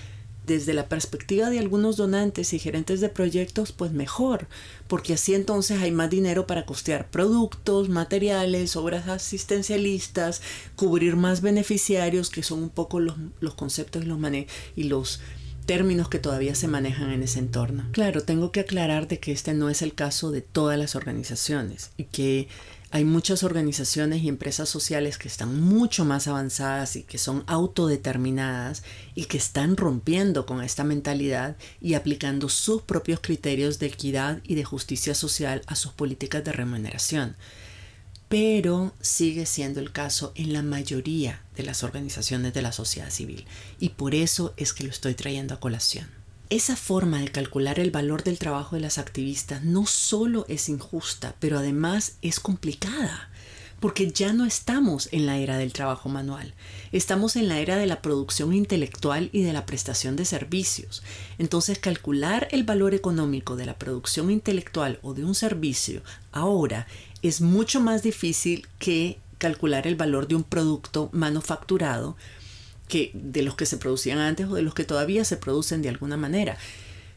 desde 0.47 0.73
la 0.73 0.88
perspectiva 0.88 1.50
de 1.50 1.59
algunos 1.59 1.99
donantes 1.99 2.55
y 2.55 2.59
gerentes 2.59 3.02
de 3.02 3.11
proyectos, 3.11 3.73
pues 3.73 3.93
mejor, 3.93 4.49
porque 4.87 5.12
así 5.12 5.35
entonces 5.35 5.83
hay 5.83 5.93
más 5.93 6.09
dinero 6.09 6.47
para 6.47 6.64
costear 6.64 7.11
productos, 7.11 7.90
materiales, 7.90 8.75
obras 8.75 9.07
asistencialistas, 9.07 10.40
cubrir 10.75 11.17
más 11.17 11.43
beneficiarios, 11.43 12.31
que 12.31 12.43
son 12.43 12.62
un 12.62 12.71
poco 12.71 12.99
los, 12.99 13.17
los 13.40 13.52
conceptos 13.52 14.02
y 14.02 14.07
los, 14.07 14.19
y 14.76 14.85
los 14.85 15.21
términos 15.69 16.09
que 16.09 16.19
todavía 16.19 16.55
se 16.55 16.67
manejan 16.67 17.11
en 17.11 17.23
ese 17.23 17.41
entorno. 17.41 17.85
Claro, 17.93 18.23
tengo 18.23 18.53
que 18.53 18.61
aclarar 18.61 19.07
de 19.07 19.21
que 19.21 19.33
este 19.33 19.53
no 19.53 19.69
es 19.69 19.83
el 19.83 19.93
caso 19.93 20.31
de 20.31 20.41
todas 20.41 20.79
las 20.79 20.97
organizaciones 20.97 21.91
y 21.99 22.05
que 22.05 22.49
hay 22.91 23.05
muchas 23.05 23.43
organizaciones 23.43 24.23
y 24.23 24.31
empresas 24.31 24.71
sociales 24.71 25.19
que 25.19 25.29
están 25.29 25.61
mucho 25.61 26.07
más 26.07 26.27
avanzadas 26.27 26.97
y 26.97 27.03
que 27.03 27.19
son 27.19 27.45
autodeterminadas 27.47 28.83
y 29.15 29.27
que 29.27 29.37
están 29.37 29.77
rompiendo 29.77 30.47
con 30.47 30.63
esta 30.63 30.85
mentalidad 30.85 31.59
y 31.83 31.93
aplicando 31.93 32.49
sus 32.49 32.81
propios 32.81 33.21
criterios 33.21 33.79
de 33.79 33.89
equidad 33.89 34.41
y 34.45 34.55
de 34.55 34.65
justicia 34.65 35.15
social 35.15 35.61
a 35.67 35.75
sus 35.75 35.93
políticas 35.93 36.43
de 36.45 36.53
remuneración 36.53 37.37
pero 38.29 38.93
sigue 39.01 39.47
siendo 39.47 39.81
el 39.81 39.91
caso 39.91 40.33
en 40.35 40.53
la 40.53 40.63
mayoría 40.63 41.41
de 41.59 41.65
las 41.65 41.83
organizaciones 41.83 42.55
de 42.55 42.62
la 42.62 42.73
sociedad 42.73 43.11
civil 43.11 43.45
y 43.79 43.91
por 43.91 44.15
eso 44.15 44.55
es 44.57 44.73
que 44.73 44.85
lo 44.85 44.91
estoy 44.91 45.15
trayendo 45.15 45.53
a 45.53 45.61
colación. 45.61 46.09
esa 46.49 46.77
forma 46.77 47.21
de 47.21 47.29
calcular 47.29 47.79
el 47.79 47.91
valor 47.91 48.23
del 48.23 48.38
trabajo 48.38 48.77
de 48.77 48.81
las 48.81 48.97
activistas 48.97 49.65
no 49.65 49.85
solo 49.85 50.47
es 50.49 50.71
injusta, 50.71 51.35
pero 51.41 51.59
además 51.59 52.15
es 52.23 52.41
complicada, 52.41 53.29
porque 53.81 54.11
ya 54.11 54.33
no 54.33 54.47
estamos 54.47 55.09
en 55.12 55.27
la 55.27 55.37
era 55.37 55.59
del 55.59 55.73
trabajo 55.73 56.09
manual, 56.09 56.55
estamos 56.91 57.37
en 57.37 57.49
la 57.49 57.59
era 57.59 57.77
de 57.77 57.87
la 57.87 58.00
producción 58.00 58.55
intelectual 58.55 59.29
y 59.33 59.43
de 59.43 59.53
la 59.53 59.67
prestación 59.67 60.17
de 60.17 60.25
servicios. 60.25 61.03
Entonces, 61.38 61.79
calcular 61.79 62.49
el 62.50 62.65
valor 62.65 62.95
económico 62.95 63.57
de 63.57 63.67
la 63.67 63.79
producción 63.79 64.31
intelectual 64.31 64.99
o 65.03 65.12
de 65.12 65.25
un 65.25 65.35
servicio 65.35 66.03
ahora 66.33 66.87
es 67.21 67.41
mucho 67.41 67.81
más 67.81 68.03
difícil 68.03 68.67
que 68.79 69.19
calcular 69.38 69.87
el 69.87 69.97
valor 69.97 70.28
de 70.28 70.35
un 70.35 70.45
producto 70.45 71.09
manufacturado 71.12 72.16
que 72.88 73.11
de 73.14 73.42
los 73.42 73.54
que 73.54 73.66
se 73.66 73.76
producían 73.76 74.18
antes 74.18 74.49
o 74.49 74.54
de 74.54 74.62
los 74.62 74.75
que 74.75 74.85
todavía 74.85 75.25
se 75.25 75.37
producen 75.37 75.83
de 75.83 75.88
alguna 75.88 76.16
manera. 76.16 76.57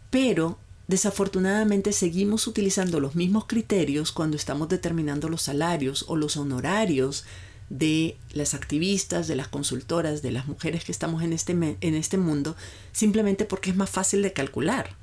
Pero 0.10 0.58
desafortunadamente 0.88 1.94
seguimos 1.94 2.48
utilizando 2.48 3.00
los 3.00 3.16
mismos 3.16 3.46
criterios 3.46 4.12
cuando 4.12 4.36
estamos 4.36 4.70
determinando 4.70 5.30
los 5.30 5.42
salarios 5.42 6.06
o 6.08 6.16
los 6.16 6.38
honorarios 6.38 7.24
de 7.70 8.18
las 8.34 8.54
activistas, 8.54 9.30
de 9.30 9.38
las 9.38 9.48
consultoras, 9.48 10.22
de 10.22 10.32
las 10.32 10.46
mujeres 10.48 10.84
que 10.84 10.92
estamos 10.92 11.24
en 11.24 11.32
este, 11.32 11.54
en 11.54 11.96
este 11.96 12.18
mundo, 12.18 12.58
simplemente 12.92 13.46
porque 13.46 13.70
es 13.70 13.78
más 13.78 13.90
fácil 13.90 14.22
de 14.22 14.34
calcular. 14.34 15.01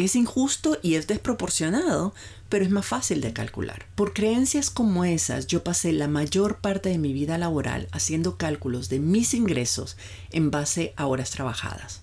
Es 0.00 0.16
injusto 0.16 0.78
y 0.80 0.94
es 0.94 1.06
desproporcionado, 1.06 2.14
pero 2.48 2.64
es 2.64 2.70
más 2.70 2.86
fácil 2.86 3.20
de 3.20 3.34
calcular. 3.34 3.84
Por 3.94 4.14
creencias 4.14 4.70
como 4.70 5.04
esas, 5.04 5.46
yo 5.46 5.62
pasé 5.62 5.92
la 5.92 6.08
mayor 6.08 6.60
parte 6.60 6.88
de 6.88 6.96
mi 6.96 7.12
vida 7.12 7.36
laboral 7.36 7.86
haciendo 7.92 8.38
cálculos 8.38 8.88
de 8.88 8.98
mis 8.98 9.34
ingresos 9.34 9.98
en 10.30 10.50
base 10.50 10.94
a 10.96 11.06
horas 11.06 11.32
trabajadas. 11.32 12.00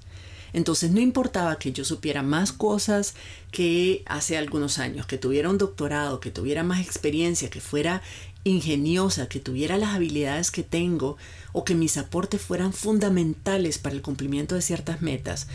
Entonces 0.53 0.91
no 0.91 1.01
importaba 1.01 1.57
que 1.57 1.73
yo 1.73 1.83
supiera 1.83 2.21
más 2.21 2.51
cosas 2.51 3.15
que 3.49 4.03
hace 4.05 4.37
algunos 4.37 4.77
años, 4.77 5.07
que 5.07 5.17
tuviera 5.17 5.49
un 5.49 5.57
doctorado, 5.57 6.19
que 6.19 6.29
tuviera 6.29 6.61
más 6.61 6.81
experiencia, 6.81 7.49
que 7.49 7.61
fuera 7.61 8.03
ingeniosa, 8.43 9.27
que 9.27 9.39
tuviera 9.39 9.75
las 9.75 9.95
habilidades 9.95 10.51
que 10.51 10.61
tengo 10.61 11.17
o 11.51 11.63
que 11.63 11.73
mis 11.73 11.97
aportes 11.97 12.41
fueran 12.41 12.73
fundamentales 12.73 13.79
para 13.79 13.95
el 13.95 14.03
cumplimiento 14.03 14.53
de 14.53 14.61
ciertas 14.61 15.01
metas 15.01 15.47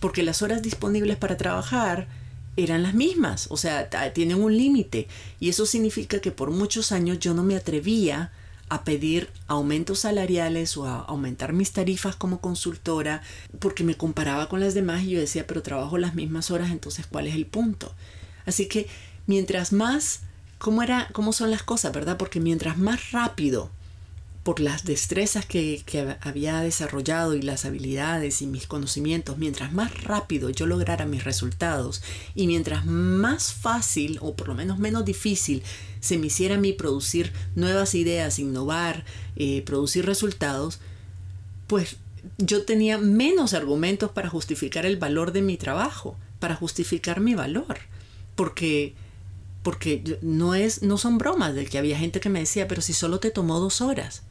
porque 0.00 0.22
las 0.22 0.42
horas 0.42 0.62
disponibles 0.62 1.16
para 1.16 1.36
trabajar 1.36 2.08
eran 2.56 2.82
las 2.82 2.94
mismas, 2.94 3.46
o 3.50 3.56
sea, 3.56 3.88
tienen 4.12 4.42
un 4.42 4.56
límite 4.56 5.06
y 5.38 5.48
eso 5.48 5.66
significa 5.66 6.20
que 6.20 6.32
por 6.32 6.50
muchos 6.50 6.92
años 6.92 7.18
yo 7.18 7.32
no 7.32 7.42
me 7.42 7.56
atrevía 7.56 8.32
a 8.68 8.84
pedir 8.84 9.28
aumentos 9.46 10.00
salariales 10.00 10.76
o 10.76 10.86
a 10.86 11.00
aumentar 11.00 11.52
mis 11.52 11.72
tarifas 11.72 12.16
como 12.16 12.40
consultora 12.40 13.22
porque 13.58 13.84
me 13.84 13.96
comparaba 13.96 14.48
con 14.48 14.60
las 14.60 14.74
demás 14.74 15.02
y 15.02 15.10
yo 15.10 15.20
decía, 15.20 15.46
pero 15.46 15.62
trabajo 15.62 15.98
las 15.98 16.14
mismas 16.14 16.50
horas, 16.50 16.70
entonces 16.70 17.06
¿cuál 17.06 17.26
es 17.26 17.34
el 17.34 17.46
punto? 17.46 17.94
Así 18.46 18.66
que 18.66 18.88
mientras 19.26 19.72
más, 19.72 20.20
¿cómo, 20.58 20.82
era, 20.82 21.08
cómo 21.12 21.32
son 21.32 21.50
las 21.50 21.62
cosas, 21.62 21.92
verdad? 21.92 22.16
Porque 22.16 22.40
mientras 22.40 22.78
más 22.78 23.12
rápido 23.12 23.70
por 24.42 24.58
las 24.58 24.84
destrezas 24.84 25.44
que, 25.44 25.82
había 26.22 26.60
desarrollado 26.60 27.34
y 27.34 27.42
las 27.42 27.66
habilidades 27.66 28.40
y 28.40 28.46
mis 28.46 28.66
conocimientos, 28.66 29.36
mientras 29.36 29.72
más 29.72 30.02
rápido 30.02 30.48
yo 30.48 30.66
lograra 30.66 31.04
mis 31.04 31.24
resultados 31.24 32.02
y 32.34 32.46
mientras 32.46 32.86
más 32.86 33.52
fácil 33.52 34.18
o 34.22 34.34
por 34.34 34.48
lo 34.48 34.54
menos 34.54 34.78
menos 34.78 35.04
difícil 35.04 35.62
se 36.00 36.16
me 36.16 36.28
hiciera 36.28 36.54
a 36.54 36.58
mí 36.58 36.72
producir 36.72 37.32
nuevas 37.54 37.94
ideas, 37.94 38.38
innovar, 38.38 39.04
eh, 39.36 39.62
producir 39.62 40.06
resultados, 40.06 40.80
pues 41.66 41.96
yo 42.38 42.64
tenía 42.64 42.96
menos 42.96 43.52
argumentos 43.52 44.10
para 44.10 44.30
justificar 44.30 44.86
el 44.86 44.96
valor 44.96 45.32
de 45.32 45.42
mi 45.42 45.58
trabajo, 45.58 46.16
para 46.38 46.54
justificar 46.54 47.20
mi 47.20 47.34
valor, 47.34 47.78
porque 48.36 48.94
porque 49.62 50.18
no 50.22 50.54
es 50.54 50.82
no 50.82 50.96
son 50.96 51.18
bromas 51.18 51.54
de 51.54 51.66
que 51.66 51.76
había 51.76 51.98
gente 51.98 52.20
que 52.20 52.30
me 52.30 52.40
decía, 52.40 52.66
pero 52.66 52.80
si 52.80 52.94
solo 52.94 53.20
te 53.20 53.30
tomó 53.30 53.60
dos 53.60 53.82
horas. 53.82 54.22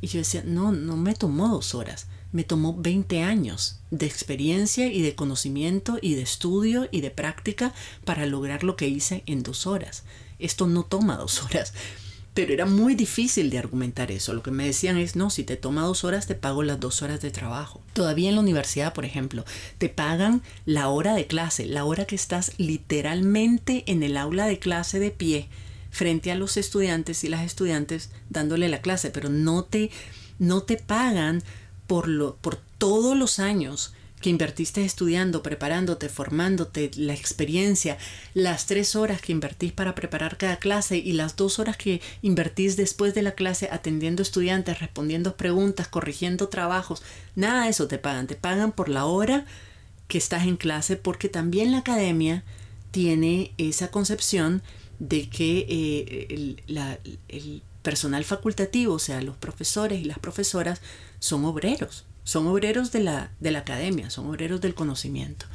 Y 0.00 0.08
yo 0.08 0.18
decía, 0.18 0.42
no, 0.44 0.72
no 0.72 0.96
me 0.96 1.14
tomó 1.14 1.48
dos 1.48 1.74
horas, 1.74 2.06
me 2.32 2.44
tomó 2.44 2.74
20 2.76 3.22
años 3.22 3.80
de 3.90 4.06
experiencia 4.06 4.86
y 4.86 5.02
de 5.02 5.14
conocimiento 5.14 5.98
y 6.00 6.14
de 6.14 6.22
estudio 6.22 6.88
y 6.90 7.00
de 7.00 7.10
práctica 7.10 7.74
para 8.04 8.26
lograr 8.26 8.62
lo 8.64 8.76
que 8.76 8.88
hice 8.88 9.22
en 9.26 9.42
dos 9.42 9.66
horas. 9.66 10.04
Esto 10.38 10.66
no 10.66 10.84
toma 10.84 11.16
dos 11.16 11.42
horas. 11.42 11.74
Pero 12.32 12.52
era 12.52 12.64
muy 12.64 12.94
difícil 12.94 13.50
de 13.50 13.58
argumentar 13.58 14.12
eso. 14.12 14.32
Lo 14.32 14.42
que 14.42 14.52
me 14.52 14.64
decían 14.64 14.96
es, 14.96 15.16
no, 15.16 15.30
si 15.30 15.42
te 15.42 15.56
toma 15.56 15.82
dos 15.82 16.04
horas, 16.04 16.28
te 16.28 16.36
pago 16.36 16.62
las 16.62 16.78
dos 16.78 17.02
horas 17.02 17.20
de 17.20 17.32
trabajo. 17.32 17.80
Todavía 17.92 18.28
en 18.28 18.36
la 18.36 18.40
universidad, 18.40 18.94
por 18.94 19.04
ejemplo, 19.04 19.44
te 19.78 19.88
pagan 19.88 20.40
la 20.64 20.88
hora 20.88 21.14
de 21.14 21.26
clase, 21.26 21.66
la 21.66 21.84
hora 21.84 22.04
que 22.04 22.14
estás 22.14 22.52
literalmente 22.56 23.82
en 23.86 24.04
el 24.04 24.16
aula 24.16 24.46
de 24.46 24.60
clase 24.60 25.00
de 25.00 25.10
pie 25.10 25.48
frente 25.90 26.30
a 26.30 26.36
los 26.36 26.56
estudiantes 26.56 27.24
y 27.24 27.28
las 27.28 27.44
estudiantes 27.44 28.10
dándole 28.28 28.68
la 28.68 28.80
clase, 28.80 29.10
pero 29.10 29.28
no 29.28 29.64
te, 29.64 29.90
no 30.38 30.62
te 30.62 30.76
pagan 30.76 31.42
por, 31.86 32.08
lo, 32.08 32.36
por 32.36 32.56
todos 32.78 33.16
los 33.16 33.38
años 33.38 33.92
que 34.20 34.30
invertiste 34.30 34.84
estudiando, 34.84 35.42
preparándote, 35.42 36.08
formándote, 36.08 36.90
la 36.96 37.14
experiencia, 37.14 37.96
las 38.34 38.66
tres 38.66 38.94
horas 38.94 39.22
que 39.22 39.32
invertís 39.32 39.72
para 39.72 39.94
preparar 39.94 40.36
cada 40.36 40.58
clase 40.58 40.98
y 40.98 41.14
las 41.14 41.36
dos 41.36 41.58
horas 41.58 41.76
que 41.76 42.02
invertís 42.20 42.76
después 42.76 43.14
de 43.14 43.22
la 43.22 43.32
clase 43.32 43.68
atendiendo 43.72 44.22
estudiantes, 44.22 44.78
respondiendo 44.78 45.36
preguntas, 45.36 45.88
corrigiendo 45.88 46.48
trabajos, 46.48 47.02
nada 47.34 47.64
de 47.64 47.70
eso 47.70 47.88
te 47.88 47.98
pagan, 47.98 48.26
te 48.26 48.36
pagan 48.36 48.72
por 48.72 48.90
la 48.90 49.06
hora 49.06 49.46
que 50.06 50.18
estás 50.18 50.44
en 50.44 50.56
clase 50.56 50.96
porque 50.96 51.28
también 51.28 51.72
la 51.72 51.78
academia 51.78 52.44
tiene 52.90 53.52
esa 53.56 53.90
concepción 53.90 54.62
de 55.00 55.28
que 55.28 55.66
eh, 55.68 56.56
el, 57.28 57.62
personal 57.82 58.24
facultativo, 58.24 58.94
o 58.94 58.98
sea, 58.98 59.22
los 59.22 59.38
profesores 59.38 60.00
y 60.00 60.04
las 60.04 60.18
profesoras, 60.18 60.82
son 61.18 61.46
obreros, 61.46 62.04
son 62.24 62.46
obreros 62.46 62.92
de 62.92 63.00
la, 63.00 63.32
de 63.40 63.50
la 63.50 63.60
academia, 63.60 64.10
son 64.10 64.26
obreros 64.26 64.60
del 64.60 64.74
conocimiento. 64.74 65.46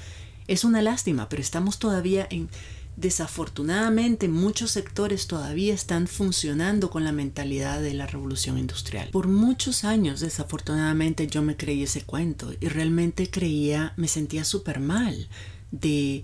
Es 0.47 0.63
una 0.63 0.81
lástima, 0.81 1.29
pero 1.29 1.43
estamos 1.43 1.77
todavía 1.77 2.27
en, 2.31 2.49
desafortunadamente 2.97 4.27
muchos 4.27 4.71
sectores 4.71 5.27
todavía 5.27 5.73
están 5.73 6.07
funcionando 6.07 6.89
con 6.89 7.03
la 7.03 7.11
mentalidad 7.11 7.81
de 7.81 7.93
la 7.93 8.07
revolución 8.07 8.57
industrial. 8.57 9.09
Por 9.11 9.27
muchos 9.27 9.83
años 9.83 10.19
desafortunadamente 10.19 11.27
yo 11.27 11.41
me 11.41 11.57
creí 11.57 11.83
ese 11.83 12.01
cuento 12.01 12.53
y 12.59 12.67
realmente 12.67 13.29
creía, 13.29 13.93
me 13.97 14.07
sentía 14.07 14.45
súper 14.45 14.79
mal 14.79 15.27
de 15.71 16.23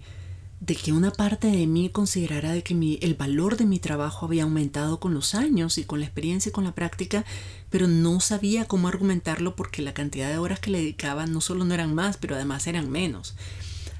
de 0.62 0.76
que 0.76 0.92
una 0.94 1.10
parte 1.10 1.48
de 1.48 1.66
mí 1.66 1.90
considerara 1.90 2.52
de 2.52 2.62
que 2.62 2.76
mi, 2.76 3.00
el 3.02 3.16
valor 3.16 3.58
de 3.58 3.66
mi 3.66 3.80
trabajo 3.80 4.28
había 4.28 4.44
aumentado 4.44 5.00
con 5.00 5.12
los 5.16 5.34
años 5.34 5.80
y 5.80 5.86
con 5.86 6.00
la 6.00 6.06
experiencia 6.06 6.50
y 6.50 6.54
con 6.54 6.64
la 6.64 6.76
práctica, 6.76 7.26
pero 7.72 7.88
no 7.88 8.20
sabía 8.20 8.66
cómo 8.66 8.88
argumentarlo 8.88 9.56
porque 9.56 9.82
la 9.82 9.96
cantidad 9.96 10.30
de 10.30 10.38
horas 10.38 10.60
que 10.60 10.70
le 10.70 10.78
dedicaba 10.78 11.26
no 11.26 11.42
solo 11.42 11.66
no 11.66 11.74
eran 11.74 11.96
más, 11.96 12.18
pero 12.18 12.36
además 12.36 12.68
eran 12.68 12.92
menos. 12.92 13.34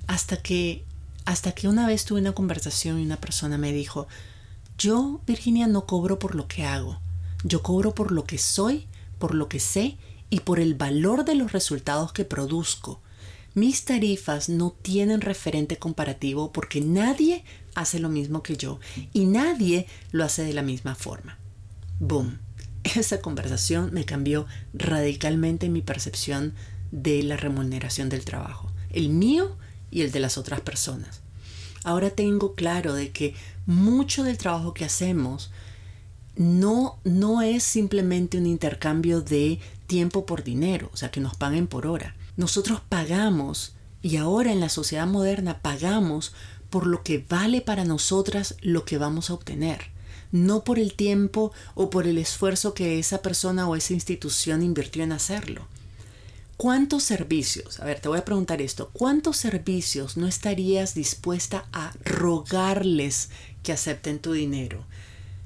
Hasta 0.06 0.38
que, 0.38 0.86
hasta 1.26 1.52
que 1.54 1.68
una 1.68 1.88
vez 1.88 2.06
tuve 2.06 2.22
una 2.22 2.34
conversación 2.34 3.00
y 3.00 3.06
una 3.06 3.18
persona 3.18 3.58
me 3.58 3.74
dijo, 3.74 4.08
yo, 4.78 5.20
Virginia, 5.26 5.66
no 5.66 5.88
cobro 5.88 6.20
por 6.20 6.36
lo 6.36 6.48
que 6.48 6.64
hago, 6.64 7.02
yo 7.44 7.64
cobro 7.64 7.96
por 7.96 8.12
lo 8.12 8.26
que 8.26 8.38
soy, 8.38 8.88
por 9.18 9.34
lo 9.34 9.50
que 9.50 9.60
sé 9.60 9.98
y 10.30 10.42
por 10.42 10.60
el 10.60 10.76
valor 10.76 11.26
de 11.26 11.34
los 11.34 11.54
resultados 11.54 12.14
que 12.14 12.24
produzco 12.24 13.02
mis 13.54 13.86
tarifas 13.86 14.50
no 14.50 14.72
tienen 14.72 15.22
referente 15.22 15.78
comparativo 15.78 16.52
porque 16.52 16.82
nadie 16.82 17.44
hace 17.76 18.00
lo 18.00 18.10
mismo 18.10 18.44
que 18.44 18.56
yo 18.56 18.80
y 19.14 19.26
nadie 19.26 19.88
lo 20.12 20.24
hace 20.24 20.44
de 20.44 20.54
la 20.54 20.62
misma 20.62 20.96
forma. 20.96 21.38
Boom. 22.00 22.40
Esa 22.84 23.22
conversación 23.22 23.94
me 23.94 24.06
cambió 24.06 24.48
radicalmente 24.74 25.70
mi 25.70 25.82
percepción 25.82 26.54
de 26.92 27.24
la 27.24 27.38
remuneración 27.38 28.10
del 28.10 28.26
trabajo, 28.26 28.72
el 28.92 29.10
mío 29.10 29.56
y 29.92 30.02
el 30.02 30.12
de 30.12 30.20
las 30.20 30.38
otras 30.38 30.62
personas. 30.62 31.22
Ahora 31.84 32.10
tengo 32.12 32.54
claro 32.56 32.94
de 32.94 33.12
que 33.12 33.34
mucho 33.66 34.24
del 34.24 34.38
trabajo 34.38 34.74
que 34.74 34.86
hacemos 34.86 35.52
no, 36.36 37.00
no 37.04 37.42
es 37.42 37.64
simplemente 37.64 38.38
un 38.38 38.46
intercambio 38.46 39.22
de 39.22 39.60
tiempo 39.88 40.26
por 40.26 40.44
dinero, 40.44 40.90
o 40.94 40.98
sea, 40.98 41.12
que 41.12 41.20
nos 41.20 41.36
paguen 41.36 41.68
por 41.68 41.88
hora. 41.88 42.16
Nosotros 42.38 42.82
pagamos, 42.88 43.76
y 44.02 44.18
ahora 44.18 44.52
en 44.52 44.60
la 44.60 44.70
sociedad 44.70 45.08
moderna 45.08 45.60
pagamos 45.62 46.34
por 46.70 46.88
lo 46.88 47.04
que 47.04 47.24
vale 47.28 47.62
para 47.62 47.86
nosotras 47.86 48.56
lo 48.62 48.86
que 48.86 48.98
vamos 48.98 49.30
a 49.30 49.34
obtener, 49.34 49.92
no 50.32 50.64
por 50.64 50.80
el 50.80 50.94
tiempo 50.94 51.52
o 51.76 51.90
por 51.90 52.08
el 52.08 52.18
esfuerzo 52.18 52.74
que 52.74 52.98
esa 52.98 53.22
persona 53.22 53.68
o 53.68 53.76
esa 53.76 53.94
institución 53.94 54.64
invirtió 54.64 55.04
en 55.04 55.12
hacerlo. 55.12 55.68
¿Cuántos 56.58 57.04
servicios, 57.04 57.80
a 57.80 57.86
ver, 57.86 58.00
te 58.00 58.08
voy 58.08 58.20
a 58.20 58.26
preguntar 58.26 58.62
esto, 58.62 58.92
cuántos 58.94 59.38
servicios 59.38 60.16
no 60.16 60.28
estarías 60.28 60.94
dispuesta 60.94 61.66
a 61.74 61.92
rogarles 62.06 63.30
que 63.64 63.74
acepten 63.74 64.20
tu 64.20 64.34
dinero? 64.34 64.86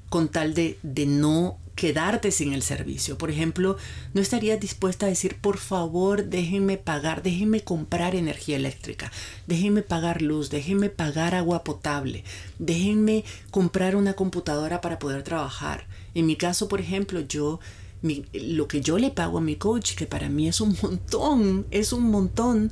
Con 0.10 0.30
tal 0.30 0.54
de, 0.54 0.78
de 0.84 1.06
no 1.06 1.60
quedarte 1.76 2.32
sin 2.32 2.54
el 2.54 2.62
servicio. 2.62 3.18
Por 3.18 3.30
ejemplo, 3.30 3.78
no 4.14 4.22
estarías 4.22 4.60
dispuesta 4.60 5.06
a 5.06 5.10
decir, 5.10 5.38
por 5.40 5.58
favor, 5.58 6.26
déjenme 6.26 6.78
pagar, 6.78 7.22
déjenme 7.22 7.62
comprar 7.62 8.16
energía 8.16 8.56
eléctrica, 8.56 9.12
déjenme 9.46 9.82
pagar 9.82 10.22
luz, 10.22 10.50
déjenme 10.50 10.90
pagar 10.90 11.36
agua 11.36 11.64
potable, 11.64 12.24
déjenme 12.60 13.26
comprar 13.52 13.96
una 13.96 14.14
computadora 14.14 14.80
para 14.82 15.00
poder 15.00 15.24
trabajar. 15.24 15.86
En 16.14 16.26
mi 16.26 16.38
caso, 16.38 16.68
por 16.68 16.80
ejemplo, 16.80 17.20
yo 17.20 17.60
lo 18.34 18.68
que 18.68 18.82
yo 18.82 18.98
le 18.98 19.10
pago 19.10 19.40
a 19.40 19.42
mi 19.42 19.56
coach, 19.56 19.96
que 19.96 20.06
para 20.06 20.30
mí 20.30 20.48
es 20.48 20.62
un 20.62 20.78
montón, 20.82 21.66
es 21.72 21.92
un 21.92 22.10
montón, 22.10 22.72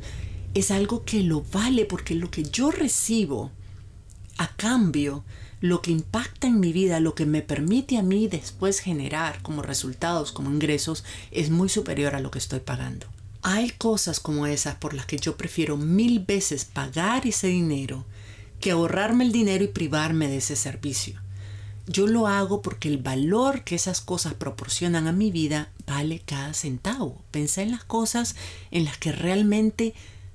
es 0.54 0.72
algo 0.72 1.04
que 1.04 1.24
lo 1.24 1.44
vale 1.52 1.86
porque 1.86 2.16
lo 2.16 2.30
que 2.32 2.44
yo 2.44 2.72
recibo 2.72 3.52
a 4.38 4.56
cambio 4.56 5.26
lo 5.64 5.82
que 5.82 5.92
impacta 5.92 6.48
en 6.48 6.60
mi 6.60 6.74
vida, 6.74 7.00
lo 7.00 7.16
que 7.16 7.26
me 7.26 7.42
permite 7.42 7.98
a 7.98 8.04
mí 8.04 8.28
después 8.28 8.80
generar 8.80 9.42
como 9.42 9.62
resultados, 9.62 10.34
como 10.34 10.52
ingresos, 10.52 11.06
es 11.32 11.52
muy 11.52 11.70
superior 11.70 12.16
a 12.16 12.20
lo 12.20 12.32
que 12.32 12.40
estoy 12.40 12.60
pagando. 12.60 13.08
Hay 13.44 13.70
cosas 13.70 14.20
como 14.20 14.46
esas 14.46 14.76
por 14.76 14.94
las 14.94 15.06
que 15.06 15.16
yo 15.16 15.38
prefiero 15.38 15.78
mil 15.78 16.20
veces 16.20 16.66
pagar 16.66 17.26
ese 17.26 17.48
dinero 17.48 18.04
que 18.60 18.72
ahorrarme 18.72 19.24
el 19.24 19.32
dinero 19.32 19.64
y 19.64 19.70
privarme 19.70 20.28
de 20.28 20.38
ese 20.38 20.58
servicio. 20.58 21.22
Yo 21.88 22.08
lo 22.08 22.28
hago 22.28 22.62
porque 22.62 22.90
el 22.90 22.98
valor 22.98 23.64
que 23.64 23.76
esas 23.76 24.02
cosas 24.02 24.34
proporcionan 24.34 25.08
a 25.08 25.14
mi 25.14 25.32
vida 25.32 25.72
vale 25.88 26.22
cada 26.26 26.54
centavo. 26.54 27.24
Pensé 27.32 27.62
en 27.62 27.72
las 27.72 27.86
cosas 27.86 28.36
en 28.72 28.84
las 28.84 28.98
que 28.98 29.14
realmente 29.14 29.94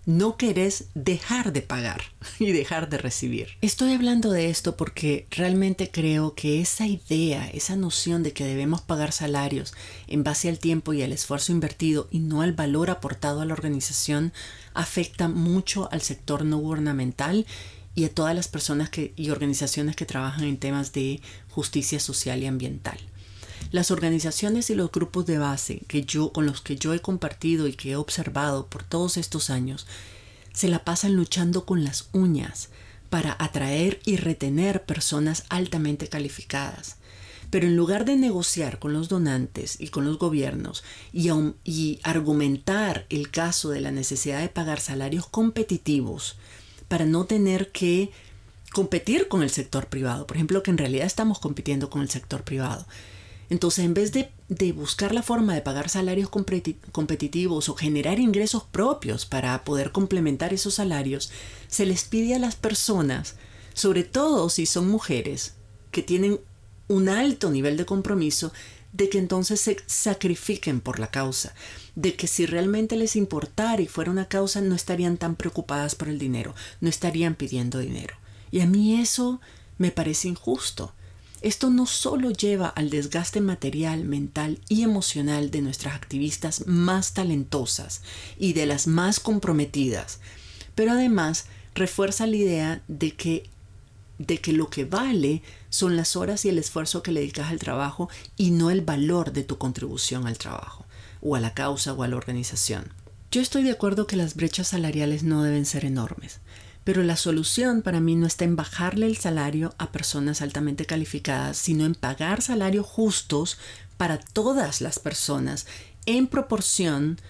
no 0.08 0.38
querés 0.38 0.86
dejar 0.94 1.52
de 1.52 1.60
pagar 1.60 2.00
y 2.38 2.52
dejar 2.52 2.88
de 2.88 2.96
recibir. 2.96 3.48
Estoy 3.60 3.92
hablando 3.92 4.30
de 4.30 4.48
esto 4.48 4.74
porque 4.74 5.26
realmente 5.30 5.90
creo 5.90 6.34
que 6.34 6.62
esa 6.62 6.86
idea, 6.86 7.46
esa 7.50 7.76
noción 7.76 8.22
de 8.22 8.32
que 8.32 8.46
debemos 8.46 8.80
pagar 8.80 9.12
salarios 9.12 9.74
en 10.06 10.24
base 10.24 10.48
al 10.48 10.58
tiempo 10.58 10.94
y 10.94 11.02
al 11.02 11.12
esfuerzo 11.12 11.52
invertido 11.52 12.08
y 12.10 12.20
no 12.20 12.40
al 12.40 12.54
valor 12.54 12.88
aportado 12.88 13.42
a 13.42 13.44
la 13.44 13.52
organización 13.52 14.32
afecta 14.72 15.28
mucho 15.28 15.90
al 15.92 16.00
sector 16.00 16.42
no 16.42 16.56
gubernamental 16.56 17.44
y 17.94 18.06
a 18.06 18.14
todas 18.14 18.34
las 18.34 18.48
personas 18.48 18.88
que, 18.88 19.12
y 19.14 19.28
organizaciones 19.28 19.94
que 19.94 20.06
trabajan 20.06 20.44
en 20.44 20.56
temas 20.56 20.94
de 20.94 21.20
justicia 21.50 22.00
social 22.00 22.42
y 22.42 22.46
ambiental. 22.46 22.98
Las 23.70 23.90
organizaciones 23.90 24.70
y 24.70 24.74
los 24.74 24.90
grupos 24.90 25.26
de 25.26 25.38
base 25.38 25.82
que 25.88 26.02
yo, 26.02 26.32
con 26.32 26.46
los 26.46 26.62
que 26.62 26.76
yo 26.76 26.94
he 26.94 27.00
compartido 27.00 27.68
y 27.68 27.74
que 27.74 27.92
he 27.92 27.96
observado 27.96 28.66
por 28.66 28.82
todos 28.82 29.16
estos 29.16 29.50
años, 29.50 29.86
se 30.52 30.68
la 30.68 30.84
pasan 30.84 31.14
luchando 31.14 31.66
con 31.66 31.84
las 31.84 32.08
uñas 32.12 32.70
para 33.10 33.36
atraer 33.38 34.00
y 34.04 34.16
retener 34.16 34.84
personas 34.84 35.44
altamente 35.50 36.08
calificadas. 36.08 36.96
Pero 37.50 37.66
en 37.66 37.76
lugar 37.76 38.04
de 38.04 38.16
negociar 38.16 38.78
con 38.78 38.92
los 38.92 39.08
donantes 39.08 39.80
y 39.80 39.88
con 39.88 40.04
los 40.04 40.18
gobiernos 40.18 40.82
y, 41.12 41.30
y, 41.64 42.00
argumentar 42.02 43.06
el 43.08 43.30
caso 43.30 43.70
de 43.70 43.80
la 43.80 43.90
necesidad 43.90 44.40
de 44.40 44.48
pagar 44.48 44.80
salarios 44.80 45.26
competitivos 45.26 46.36
para 46.88 47.06
no 47.06 47.24
tener 47.24 47.70
que 47.72 48.10
competir 48.72 49.28
con 49.28 49.42
el 49.42 49.50
sector 49.50 49.86
privado, 49.86 50.26
por 50.26 50.36
ejemplo, 50.36 50.62
que 50.62 50.70
en 50.70 50.78
realidad 50.78 51.06
estamos 51.06 51.38
compitiendo 51.38 51.88
con 51.88 52.02
el 52.02 52.10
sector 52.10 52.42
privado, 52.42 52.86
entonces, 53.50 53.84
en 53.84 53.94
vez 53.94 54.12
de, 54.12 54.30
buscar 54.72 55.14
la 55.14 55.22
forma 55.22 55.54
de 55.54 55.62
pagar 55.62 55.88
salarios 55.88 56.28
competitivos 56.28 57.68
o 57.68 57.74
generar 57.74 58.18
ingresos 58.18 58.64
propios 58.64 59.24
para 59.26 59.64
poder 59.64 59.90
complementar 59.90 60.52
esos 60.52 60.74
salarios, 60.74 61.30
se 61.66 61.86
les 61.86 62.04
pide 62.04 62.34
a 62.34 62.38
las 62.38 62.56
personas, 62.56 63.36
sobre 63.72 64.04
todo 64.04 64.50
si 64.50 64.66
son 64.66 64.88
mujeres, 64.88 65.54
que 65.90 66.02
tienen 66.02 66.40
un 66.88 67.08
alto 67.08 67.50
nivel 67.50 67.76
de 67.76 67.86
compromiso, 67.86 68.52
de 68.92 69.08
que 69.08 69.18
entonces 69.18 69.60
se 69.60 69.76
sacrifiquen 69.86 70.80
por 70.80 70.98
la 70.98 71.10
causa, 71.10 71.54
de 71.94 72.14
que 72.14 72.26
si 72.26 72.46
realmente 72.46 72.96
les 72.96 73.16
importara 73.16 73.80
y 73.82 73.86
fuera 73.86 74.10
una 74.10 74.28
causa 74.28 74.60
no 74.60 74.74
estarían 74.74 75.18
tan 75.18 75.36
preocupadas 75.36 75.94
por 75.94 76.08
el 76.08 76.18
dinero, 76.18 76.54
no 76.80 76.88
estarían 76.88 77.34
pidiendo 77.34 77.78
dinero. 77.78 78.16
Y 78.50 78.60
a 78.60 78.66
mí 78.66 79.00
eso 79.00 79.40
me 79.76 79.90
parece 79.90 80.28
injusto. 80.28 80.92
Esto 81.40 81.70
no 81.70 81.86
solo 81.86 82.30
lleva 82.30 82.68
al 82.68 82.90
desgaste 82.90 83.40
material, 83.40 84.04
mental 84.04 84.58
y 84.68 84.82
emocional 84.82 85.50
de 85.50 85.62
nuestras 85.62 85.94
activistas 85.94 86.66
más 86.66 87.14
talentosas 87.14 88.02
y 88.38 88.54
de 88.54 88.66
las 88.66 88.86
más 88.86 89.20
comprometidas, 89.20 90.18
pero 90.74 90.92
además 90.92 91.46
refuerza 91.74 92.26
la 92.26 92.36
idea 92.36 92.82
de 92.88 93.12
que 93.12 93.50
de 94.18 94.38
que 94.38 94.52
lo 94.52 94.68
que 94.68 94.84
vale 94.84 95.42
son 95.70 95.96
las 95.96 96.16
horas 96.16 96.44
y 96.44 96.48
el 96.48 96.58
esfuerzo 96.58 97.04
que 97.04 97.12
le 97.12 97.20
dedicas 97.20 97.50
al 97.50 97.60
trabajo 97.60 98.08
y 98.36 98.50
no 98.50 98.70
el 98.70 98.80
valor 98.80 99.32
de 99.32 99.44
tu 99.44 99.58
contribución 99.58 100.26
al 100.26 100.38
trabajo, 100.38 100.86
o 101.20 101.36
a 101.36 101.40
la 101.40 101.54
causa 101.54 101.92
o 101.92 102.02
a 102.02 102.08
la 102.08 102.16
organización. 102.16 102.92
Yo 103.30 103.40
estoy 103.40 103.62
de 103.62 103.70
acuerdo 103.70 104.06
que 104.06 104.16
las 104.16 104.34
brechas 104.34 104.68
salariales 104.68 105.22
no 105.22 105.42
deben 105.42 105.66
ser 105.66 105.84
enormes, 105.84 106.40
pero 106.84 107.02
la 107.02 107.16
solución 107.16 107.82
para 107.82 108.00
mí 108.00 108.16
no 108.16 108.26
está 108.26 108.44
en 108.44 108.56
bajarle 108.56 109.06
el 109.06 109.16
salario 109.16 109.74
a 109.78 109.92
personas 109.92 110.42
altamente 110.42 110.86
calificadas, 110.86 111.56
sino 111.56 111.84
en 111.84 111.94
pagar 111.94 112.42
salarios 112.42 112.86
justos 112.86 113.58
para 113.96 114.18
todas 114.18 114.80
las 114.80 114.98
personas 114.98 115.66
en 116.06 116.26
proporción 116.26 117.20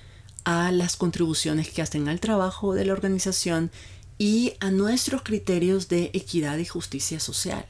a 0.45 0.71
las 0.71 0.97
contribuciones 0.97 1.71
que 1.71 1.83
hacen 1.83 2.09
al 2.09 2.21
trabajo 2.21 2.75
de 2.75 2.85
la 2.85 2.93
organización 2.93 3.71
y 4.19 4.53
a 4.61 4.71
nuestros 4.71 5.23
criterios 5.23 5.89
de 5.89 6.11
equidad 6.13 6.59
y 6.59 6.65
justicia 6.65 7.21
social. 7.21 7.67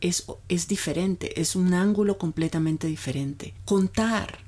Es, 0.00 0.24
es 0.48 0.66
diferente, 0.66 1.40
es 1.40 1.54
un 1.54 1.74
ángulo 1.74 2.18
completamente 2.18 2.86
diferente. 2.86 3.54
Contar 3.64 4.38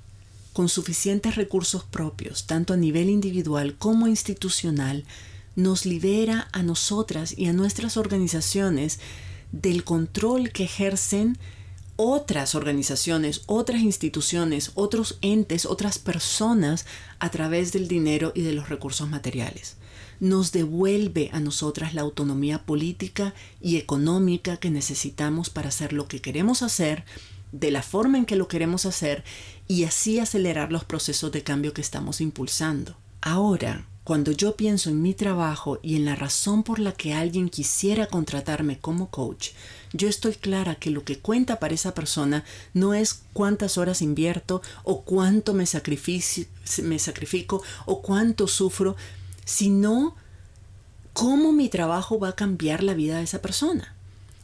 con 0.53 0.69
suficientes 0.69 1.37
recursos 1.37 1.85
propios, 1.85 2.47
tanto 2.47 2.75
a 2.75 2.77
nivel 2.77 3.09
individual 3.09 3.77
como 3.79 4.07
institucional, 4.07 5.05
nos 5.57 5.87
libera 5.87 6.49
a 6.53 6.63
nosotras 6.63 7.35
y 7.37 7.47
a 7.47 7.53
nuestras 7.53 7.97
organizaciones 7.97 9.01
del 9.53 9.85
control 9.85 10.51
que 10.51 10.65
ejercen 10.65 11.39
otras 11.97 12.55
organizaciones, 12.55 13.43
otras 13.47 13.83
instituciones, 13.83 14.73
otros 14.75 15.19
entes, 15.21 15.67
otras 15.67 15.99
personas 15.99 16.87
a 17.19 17.31
través 17.31 17.73
del 17.73 17.87
dinero 17.87 18.33
y 18.35 18.43
de 18.43 18.55
los 18.55 18.69
recursos 18.69 19.09
materiales. 19.09 19.77
Nos 20.19 20.53
devuelve 20.53 21.31
a 21.33 21.41
nosotras 21.41 21.95
la 21.95 22.03
autonomía 22.03 22.65
política 22.65 23.35
y 23.61 23.77
económica 23.77 24.57
que 24.57 24.71
necesitamos 24.71 25.51
para 25.51 25.69
hacer 25.69 25.93
lo 25.93 26.09
que 26.09 26.21
queremos 26.21 26.63
hacer, 26.63 27.05
de 27.51 27.71
la 27.71 27.83
forma 27.83 28.17
en 28.17 28.25
que 28.25 28.37
lo 28.37 28.49
queremos 28.49 28.87
hacer 28.87 29.25
y 29.69 29.85
así 29.85 30.19
acelerar 30.19 30.73
los 30.73 30.85
procesos 30.85 31.31
de 31.33 31.43
cambio 31.43 31.75
que 31.75 31.83
estamos 31.83 32.21
impulsando. 32.21 32.97
Ahora, 33.21 33.87
cuando 34.05 34.33
yo 34.33 34.57
pienso 34.57 34.91
en 34.91 35.01
mi 35.01 35.15
trabajo 35.15 35.79
y 35.83 35.97
en 35.97 36.05
la 36.05 36.17
razón 36.17 36.65
por 36.65 36.79
la 36.81 36.93
que 36.93 37.15
alguien 37.15 37.49
quisiera 37.49 38.07
contratarme 38.07 38.79
como 38.79 39.11
coach, 39.11 39.51
yo 39.93 40.09
estoy 40.09 40.35
clara 40.35 40.75
que 40.75 40.91
lo 40.91 41.05
que 41.05 41.19
cuenta 41.19 41.61
para 41.61 41.75
esa 41.75 41.95
persona 41.95 42.45
no 42.75 42.95
es 42.95 43.23
cuántas 43.33 43.79
horas 43.79 44.03
invierto 44.03 44.61
o 44.83 45.03
cuánto 45.03 45.55
me, 45.55 45.65
me 46.83 46.99
sacrifico 46.99 47.63
o 47.87 48.03
cuánto 48.03 48.49
sufro, 48.49 48.97
sino 49.45 50.17
cómo 51.13 51.53
mi 51.53 51.69
trabajo 51.69 52.19
va 52.19 52.31
a 52.31 52.37
cambiar 52.37 52.83
la 52.83 52.95
vida 52.95 53.19
de 53.19 53.25
esa 53.25 53.43
persona. 53.43 53.95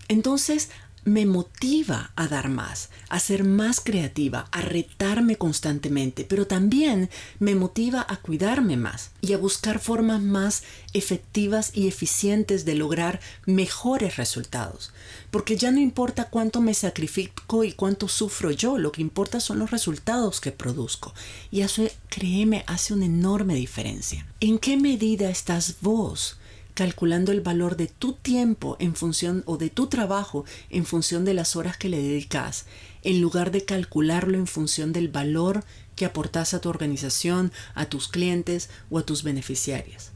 Entonces, 0.08 0.70
me 1.08 1.26
motiva 1.26 2.12
a 2.16 2.28
dar 2.28 2.48
más, 2.48 2.90
a 3.08 3.18
ser 3.18 3.44
más 3.44 3.80
creativa, 3.80 4.48
a 4.52 4.60
retarme 4.60 5.36
constantemente, 5.36 6.24
pero 6.24 6.46
también 6.46 7.10
me 7.38 7.54
motiva 7.54 8.04
a 8.08 8.16
cuidarme 8.16 8.76
más 8.76 9.10
y 9.20 9.32
a 9.32 9.38
buscar 9.38 9.78
formas 9.78 10.22
más 10.22 10.62
efectivas 10.92 11.72
y 11.74 11.88
eficientes 11.88 12.64
de 12.64 12.74
lograr 12.74 13.20
mejores 13.46 14.16
resultados. 14.16 14.92
Porque 15.30 15.56
ya 15.56 15.70
no 15.70 15.80
importa 15.80 16.30
cuánto 16.30 16.60
me 16.60 16.74
sacrifico 16.74 17.64
y 17.64 17.72
cuánto 17.72 18.08
sufro 18.08 18.50
yo, 18.50 18.78
lo 18.78 18.92
que 18.92 19.02
importa 19.02 19.40
son 19.40 19.58
los 19.58 19.70
resultados 19.70 20.40
que 20.40 20.52
produzco. 20.52 21.14
Y 21.50 21.60
eso, 21.60 21.86
créeme, 22.08 22.64
hace 22.66 22.94
una 22.94 23.06
enorme 23.06 23.54
diferencia. 23.54 24.26
¿En 24.40 24.58
qué 24.58 24.76
medida 24.76 25.28
estás 25.30 25.76
vos? 25.80 26.37
Calculando 26.78 27.32
el 27.32 27.40
valor 27.40 27.76
de 27.76 27.88
tu 27.88 28.12
tiempo 28.12 28.76
en 28.78 28.94
función 28.94 29.42
o 29.46 29.56
de 29.56 29.68
tu 29.68 29.88
trabajo 29.88 30.44
en 30.70 30.86
función 30.86 31.24
de 31.24 31.34
las 31.34 31.56
horas 31.56 31.76
que 31.76 31.88
le 31.88 32.00
dedicas, 32.00 32.66
en 33.02 33.20
lugar 33.20 33.50
de 33.50 33.64
calcularlo 33.64 34.38
en 34.38 34.46
función 34.46 34.92
del 34.92 35.08
valor 35.08 35.64
que 35.96 36.04
aportas 36.04 36.54
a 36.54 36.60
tu 36.60 36.68
organización, 36.68 37.50
a 37.74 37.86
tus 37.86 38.06
clientes 38.06 38.70
o 38.90 38.98
a 39.00 39.02
tus 39.04 39.24
beneficiarias. 39.24 40.12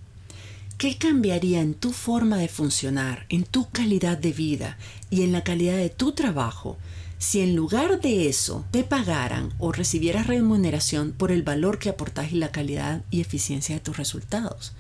¿Qué 0.79 0.99
cambiaría 0.99 1.63
en 1.63 1.75
tu 1.75 1.93
forma 1.93 2.37
de 2.39 2.47
funcionar, 2.47 3.27
en 3.29 3.43
tu 3.43 3.69
calidad 3.69 4.17
de 4.17 4.33
vida 4.33 4.79
y 5.11 5.23
en 5.23 5.33
la 5.33 5.43
calidad 5.43 5.77
de 5.77 5.91
tu 5.91 6.13
trabajo 6.13 6.79
si 7.19 7.41
en 7.41 7.57
lugar 7.57 8.01
de 8.01 8.29
eso 8.29 8.65
te 8.71 8.85
pagaran 8.85 9.53
o 9.59 9.73
recibieras 9.73 10.29
remuneración 10.29 11.11
por 11.11 11.33
el 11.33 11.43
valor 11.43 11.81
que 11.81 11.89
aportas 11.89 12.31
y 12.31 12.37
la 12.37 12.53
calidad 12.53 13.03
y 13.11 13.21
eficiencia 13.21 13.75
de 13.75 13.81
tus 13.81 13.97
resultados? 13.97 14.75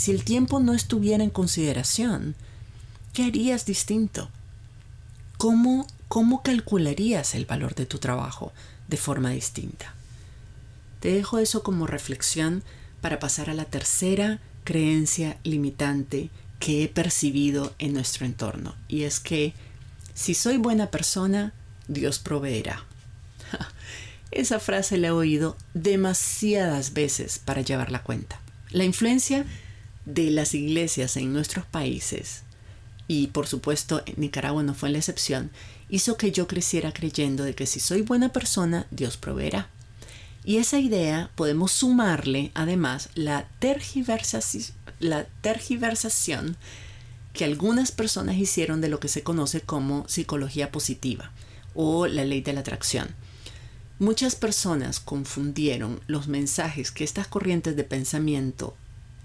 Si 0.00 0.12
el 0.12 0.24
tiempo 0.24 0.60
no 0.60 0.72
estuviera 0.72 1.22
en 1.22 1.28
consideración, 1.28 2.34
¿qué 3.12 3.24
harías 3.24 3.66
distinto? 3.66 4.30
¿Cómo 5.36 5.86
¿cómo 6.08 6.42
calcularías 6.42 7.34
el 7.34 7.44
valor 7.44 7.74
de 7.74 7.84
tu 7.84 7.98
trabajo 7.98 8.54
de 8.88 8.96
forma 8.96 9.28
distinta? 9.28 9.92
Te 11.00 11.12
dejo 11.12 11.38
eso 11.38 11.62
como 11.62 11.86
reflexión 11.86 12.62
para 13.02 13.18
pasar 13.18 13.50
a 13.50 13.54
la 13.54 13.66
tercera 13.66 14.40
creencia 14.64 15.36
limitante 15.44 16.30
que 16.60 16.82
he 16.82 16.88
percibido 16.88 17.74
en 17.78 17.92
nuestro 17.92 18.24
entorno. 18.24 18.76
Y 18.88 19.02
es 19.02 19.20
que 19.20 19.52
si 20.14 20.32
soy 20.32 20.56
buena 20.56 20.90
persona, 20.90 21.52
Dios 21.88 22.18
proveerá. 22.18 22.86
Esa 24.30 24.60
frase 24.60 24.96
la 24.96 25.08
he 25.08 25.10
oído 25.10 25.58
demasiadas 25.74 26.94
veces 26.94 27.38
para 27.38 27.60
llevar 27.60 27.92
la 27.92 28.02
cuenta. 28.02 28.40
La 28.70 28.84
influencia 28.84 29.44
de 30.04 30.30
las 30.30 30.54
iglesias 30.54 31.16
en 31.16 31.32
nuestros 31.32 31.66
países, 31.66 32.42
y 33.08 33.28
por 33.28 33.46
supuesto 33.46 34.02
Nicaragua 34.16 34.62
no 34.62 34.74
fue 34.74 34.90
la 34.90 34.98
excepción, 34.98 35.50
hizo 35.88 36.16
que 36.16 36.30
yo 36.30 36.46
creciera 36.46 36.92
creyendo 36.92 37.42
de 37.42 37.54
que 37.54 37.66
si 37.66 37.80
soy 37.80 38.02
buena 38.02 38.32
persona, 38.32 38.86
Dios 38.90 39.16
proveerá. 39.16 39.68
Y 40.44 40.58
esa 40.58 40.78
idea 40.78 41.30
podemos 41.34 41.72
sumarle 41.72 42.50
además 42.54 43.10
la 43.14 43.48
tergiversación 43.58 46.56
que 47.32 47.44
algunas 47.44 47.92
personas 47.92 48.36
hicieron 48.36 48.80
de 48.80 48.88
lo 48.88 49.00
que 49.00 49.08
se 49.08 49.22
conoce 49.22 49.60
como 49.60 50.08
psicología 50.08 50.70
positiva 50.70 51.32
o 51.74 52.06
la 52.06 52.24
ley 52.24 52.40
de 52.40 52.52
la 52.52 52.60
atracción. 52.60 53.08
Muchas 53.98 54.34
personas 54.34 54.98
confundieron 54.98 56.00
los 56.06 56.26
mensajes 56.26 56.90
que 56.90 57.04
estas 57.04 57.26
corrientes 57.26 57.76
de 57.76 57.84
pensamiento 57.84 58.74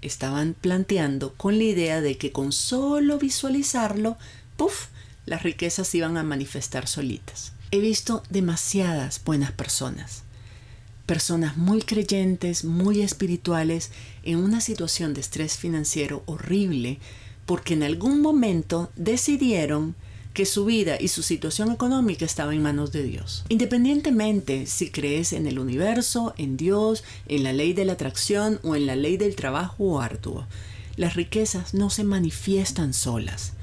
estaban 0.02 0.54
planteando 0.54 1.34
con 1.34 1.58
la 1.58 1.64
idea 1.64 2.00
de 2.00 2.16
que 2.18 2.32
con 2.32 2.52
solo 2.52 3.18
visualizarlo, 3.18 4.16
¡puf!, 4.56 4.86
las 5.26 5.42
riquezas 5.42 5.94
iban 5.94 6.16
a 6.16 6.22
manifestar 6.22 6.86
solitas. 6.86 7.52
He 7.72 7.80
visto 7.80 8.22
demasiadas 8.30 9.20
buenas 9.24 9.52
personas, 9.52 10.22
personas 11.04 11.56
muy 11.56 11.82
creyentes, 11.82 12.64
muy 12.64 13.02
espirituales, 13.02 13.90
en 14.22 14.38
una 14.38 14.60
situación 14.60 15.14
de 15.14 15.20
estrés 15.20 15.56
financiero 15.56 16.22
horrible, 16.26 16.98
porque 17.44 17.74
en 17.74 17.82
algún 17.82 18.20
momento 18.20 18.90
decidieron 18.96 19.94
que 20.36 20.44
su 20.44 20.66
vida 20.66 20.98
y 21.00 21.08
su 21.08 21.22
situación 21.22 21.72
económica 21.72 22.26
estaba 22.26 22.54
en 22.54 22.60
manos 22.60 22.92
de 22.92 23.02
Dios. 23.02 23.46
Independientemente 23.48 24.66
si 24.66 24.90
crees 24.90 25.32
en 25.32 25.46
el 25.46 25.58
universo, 25.58 26.34
en 26.36 26.58
Dios, 26.58 27.04
en 27.26 27.42
la 27.42 27.54
ley 27.54 27.72
de 27.72 27.86
la 27.86 27.94
atracción 27.94 28.60
o 28.62 28.76
en 28.76 28.84
la 28.84 28.96
ley 28.96 29.16
del 29.16 29.34
trabajo 29.34 29.98
arduo, 29.98 30.46
las 30.96 31.14
riquezas 31.14 31.72
no 31.72 31.88
se 31.88 32.04
manifiestan 32.04 32.92
solas. 32.92 33.54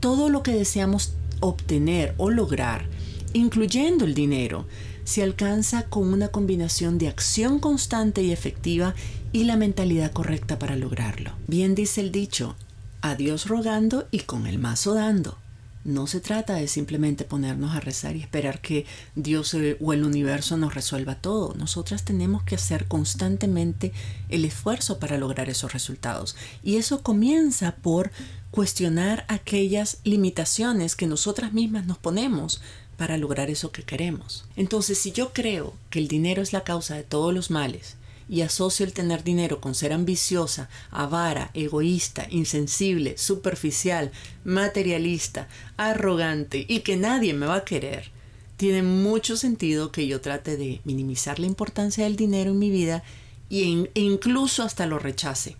Todo 0.00 0.28
lo 0.28 0.42
que 0.42 0.50
deseamos 0.50 1.12
obtener 1.38 2.12
o 2.16 2.28
lograr, 2.30 2.88
incluyendo 3.32 4.04
el 4.04 4.14
dinero, 4.14 4.66
se 5.04 5.22
alcanza 5.22 5.84
con 5.84 6.12
una 6.12 6.26
combinación 6.26 6.98
de 6.98 7.06
acción 7.06 7.60
constante 7.60 8.24
y 8.24 8.32
efectiva 8.32 8.96
y 9.32 9.44
la 9.44 9.56
mentalidad 9.56 10.10
correcta 10.10 10.58
para 10.58 10.74
lograrlo. 10.74 11.30
Bien 11.46 11.76
dice 11.76 12.00
el 12.00 12.10
dicho, 12.10 12.56
a 13.00 13.14
Dios 13.14 13.46
rogando 13.46 14.08
y 14.10 14.20
con 14.20 14.48
el 14.48 14.58
mazo 14.58 14.94
dando. 14.94 15.38
No 15.86 16.08
se 16.08 16.20
trata 16.20 16.54
de 16.54 16.66
simplemente 16.66 17.24
ponernos 17.24 17.76
a 17.76 17.78
rezar 17.78 18.16
y 18.16 18.20
esperar 18.20 18.60
que 18.60 18.86
Dios 19.14 19.54
o 19.54 19.92
el 19.92 20.04
universo 20.04 20.56
nos 20.56 20.74
resuelva 20.74 21.14
todo. 21.14 21.54
Nosotras 21.54 22.04
tenemos 22.04 22.42
que 22.42 22.56
hacer 22.56 22.88
constantemente 22.88 23.92
el 24.28 24.44
esfuerzo 24.44 24.98
para 24.98 25.16
lograr 25.16 25.48
esos 25.48 25.72
resultados. 25.72 26.34
Y 26.64 26.74
eso 26.74 27.04
comienza 27.04 27.76
por 27.76 28.10
cuestionar 28.50 29.24
aquellas 29.28 29.98
limitaciones 30.02 30.96
que 30.96 31.06
nosotras 31.06 31.52
mismas 31.52 31.86
nos 31.86 31.98
ponemos 31.98 32.60
para 32.96 33.16
lograr 33.16 33.48
eso 33.48 33.70
que 33.70 33.84
queremos. 33.84 34.44
Entonces, 34.56 34.98
si 34.98 35.12
yo 35.12 35.32
creo 35.32 35.72
que 35.90 36.00
el 36.00 36.08
dinero 36.08 36.42
es 36.42 36.52
la 36.52 36.64
causa 36.64 36.96
de 36.96 37.04
todos 37.04 37.32
los 37.32 37.52
males, 37.52 37.94
y 38.28 38.40
asocio 38.42 38.84
el 38.84 38.92
tener 38.92 39.22
dinero 39.22 39.60
con 39.60 39.74
ser 39.74 39.92
ambiciosa, 39.92 40.68
avara, 40.90 41.50
egoísta, 41.54 42.26
insensible, 42.30 43.16
superficial, 43.18 44.10
materialista, 44.44 45.48
arrogante 45.76 46.64
y 46.68 46.80
que 46.80 46.96
nadie 46.96 47.34
me 47.34 47.46
va 47.46 47.56
a 47.56 47.64
querer, 47.64 48.10
tiene 48.56 48.82
mucho 48.82 49.36
sentido 49.36 49.92
que 49.92 50.06
yo 50.06 50.20
trate 50.20 50.56
de 50.56 50.80
minimizar 50.84 51.38
la 51.38 51.46
importancia 51.46 52.04
del 52.04 52.16
dinero 52.16 52.52
en 52.52 52.58
mi 52.58 52.70
vida 52.70 53.02
e 53.50 53.88
incluso 53.94 54.62
hasta 54.62 54.86
lo 54.86 54.98
rechace. 54.98 55.56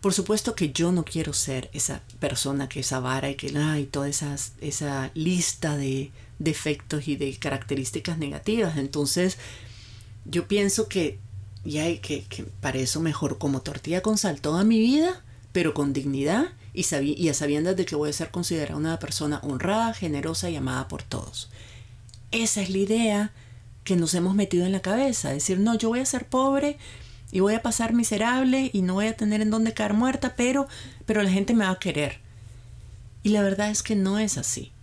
Por 0.00 0.12
supuesto 0.12 0.54
que 0.54 0.70
yo 0.70 0.92
no 0.92 1.04
quiero 1.04 1.32
ser 1.32 1.70
esa 1.72 2.02
persona 2.20 2.68
que 2.68 2.80
es 2.80 2.92
avara 2.92 3.30
y 3.30 3.36
que 3.36 3.56
hay 3.56 3.86
toda 3.86 4.08
esa 4.08 5.10
lista 5.14 5.78
de 5.78 6.12
defectos 6.38 7.08
y 7.08 7.16
de 7.16 7.34
características 7.38 8.18
negativas. 8.18 8.76
Entonces, 8.76 9.38
yo 10.26 10.46
pienso 10.46 10.88
que 10.88 11.18
y 11.64 11.78
hay 11.78 11.98
que, 11.98 12.24
que 12.24 12.44
para 12.44 12.78
eso 12.78 13.00
mejor 13.00 13.38
como 13.38 13.62
tortilla 13.62 14.02
con 14.02 14.18
sal 14.18 14.40
toda 14.40 14.64
mi 14.64 14.78
vida, 14.78 15.22
pero 15.52 15.72
con 15.72 15.92
dignidad 15.92 16.48
y, 16.74 16.84
y 17.02 17.28
a 17.28 17.34
sabiendas 17.34 17.76
de 17.76 17.86
que 17.86 17.96
voy 17.96 18.10
a 18.10 18.12
ser 18.12 18.30
considerada 18.30 18.76
una 18.76 18.98
persona 18.98 19.40
honrada, 19.42 19.94
generosa 19.94 20.50
y 20.50 20.56
amada 20.56 20.88
por 20.88 21.02
todos. 21.02 21.50
Esa 22.32 22.60
es 22.60 22.70
la 22.70 22.78
idea 22.78 23.32
que 23.84 23.96
nos 23.96 24.14
hemos 24.14 24.34
metido 24.34 24.66
en 24.66 24.72
la 24.72 24.80
cabeza, 24.80 25.30
decir, 25.30 25.58
no, 25.60 25.76
yo 25.76 25.88
voy 25.88 26.00
a 26.00 26.06
ser 26.06 26.26
pobre 26.26 26.78
y 27.30 27.40
voy 27.40 27.54
a 27.54 27.62
pasar 27.62 27.92
miserable 27.92 28.70
y 28.72 28.82
no 28.82 28.94
voy 28.94 29.06
a 29.06 29.16
tener 29.16 29.40
en 29.40 29.50
dónde 29.50 29.74
caer 29.74 29.94
muerta, 29.94 30.34
pero, 30.36 30.66
pero 31.06 31.22
la 31.22 31.30
gente 31.30 31.54
me 31.54 31.64
va 31.64 31.70
a 31.70 31.78
querer. 31.78 32.20
Y 33.22 33.30
la 33.30 33.42
verdad 33.42 33.70
es 33.70 33.82
que 33.82 33.94
no 33.94 34.18
es 34.18 34.36
así. 34.36 34.73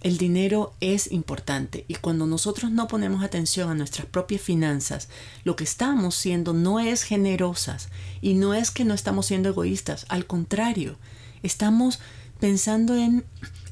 El 0.00 0.16
dinero 0.16 0.72
es 0.80 1.12
importante 1.12 1.84
y 1.86 1.96
cuando 1.96 2.26
nosotros 2.26 2.70
no 2.70 2.88
ponemos 2.88 3.22
atención 3.22 3.68
a 3.68 3.74
nuestras 3.74 4.06
propias 4.06 4.40
finanzas, 4.40 5.08
lo 5.44 5.56
que 5.56 5.64
estamos 5.64 6.14
siendo 6.14 6.54
no 6.54 6.80
es 6.80 7.02
generosas 7.02 7.90
y 8.22 8.32
no 8.32 8.54
es 8.54 8.70
que 8.70 8.86
no 8.86 8.94
estamos 8.94 9.26
siendo 9.26 9.50
egoístas, 9.50 10.06
al 10.08 10.26
contrario, 10.26 10.96
estamos 11.42 12.00
pensando 12.38 12.96
en 12.96 13.24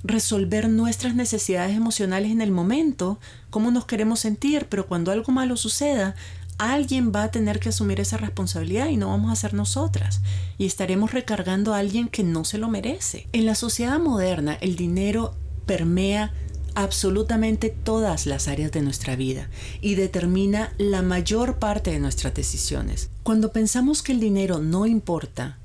resolver 0.05 0.69
nuestras 0.69 1.15
necesidades 1.15 1.75
emocionales 1.75 2.31
en 2.31 2.43
el 2.43 2.51
momento, 2.51 3.19
cómo 3.49 3.71
nos 3.71 3.87
queremos 3.87 4.21
sentir, 4.21 4.67
pero 4.69 4.87
cuando 4.87 5.11
algo 5.11 5.33
malo 5.33 5.57
suceda, 5.57 6.15
alguien 6.59 7.11
va 7.11 7.25
a 7.25 7.31
tener 7.31 7.59
que 7.59 7.71
asumir 7.71 8.01
esa 8.01 8.19
responsabilidad 8.19 8.89
y 8.89 8.97
no 8.97 9.09
vamos 9.09 9.33
a 9.33 9.37
ser 9.37 9.55
nosotras. 9.55 10.21
Y 10.59 10.67
estaremos 10.67 11.13
recargando 11.13 11.73
a 11.73 11.79
alguien 11.79 12.09
que 12.09 12.23
no 12.23 12.45
se 12.45 12.59
lo 12.59 12.69
merece. 12.69 13.29
En 13.33 13.47
la 13.47 13.55
sociedad 13.55 13.99
moderna, 13.99 14.55
el 14.61 14.77
dinero 14.77 15.35
permea 15.69 16.33
absolutamente 16.75 17.69
todas 17.69 18.25
las 18.27 18.49
áreas 18.49 18.73
de 18.73 18.81
nuestra 18.83 19.17
vida 19.17 19.51
y 19.83 19.97
determina 19.97 20.73
la 20.79 21.03
mayor 21.03 21.59
parte 21.59 21.91
de 21.93 22.01
nuestras 22.01 22.35
decisiones. 22.35 23.11
Cuando 23.23 23.53
pensamos 23.53 24.03
que 24.03 24.13
el 24.13 24.19
dinero 24.19 24.61
no 24.61 24.87
importa 24.87 25.59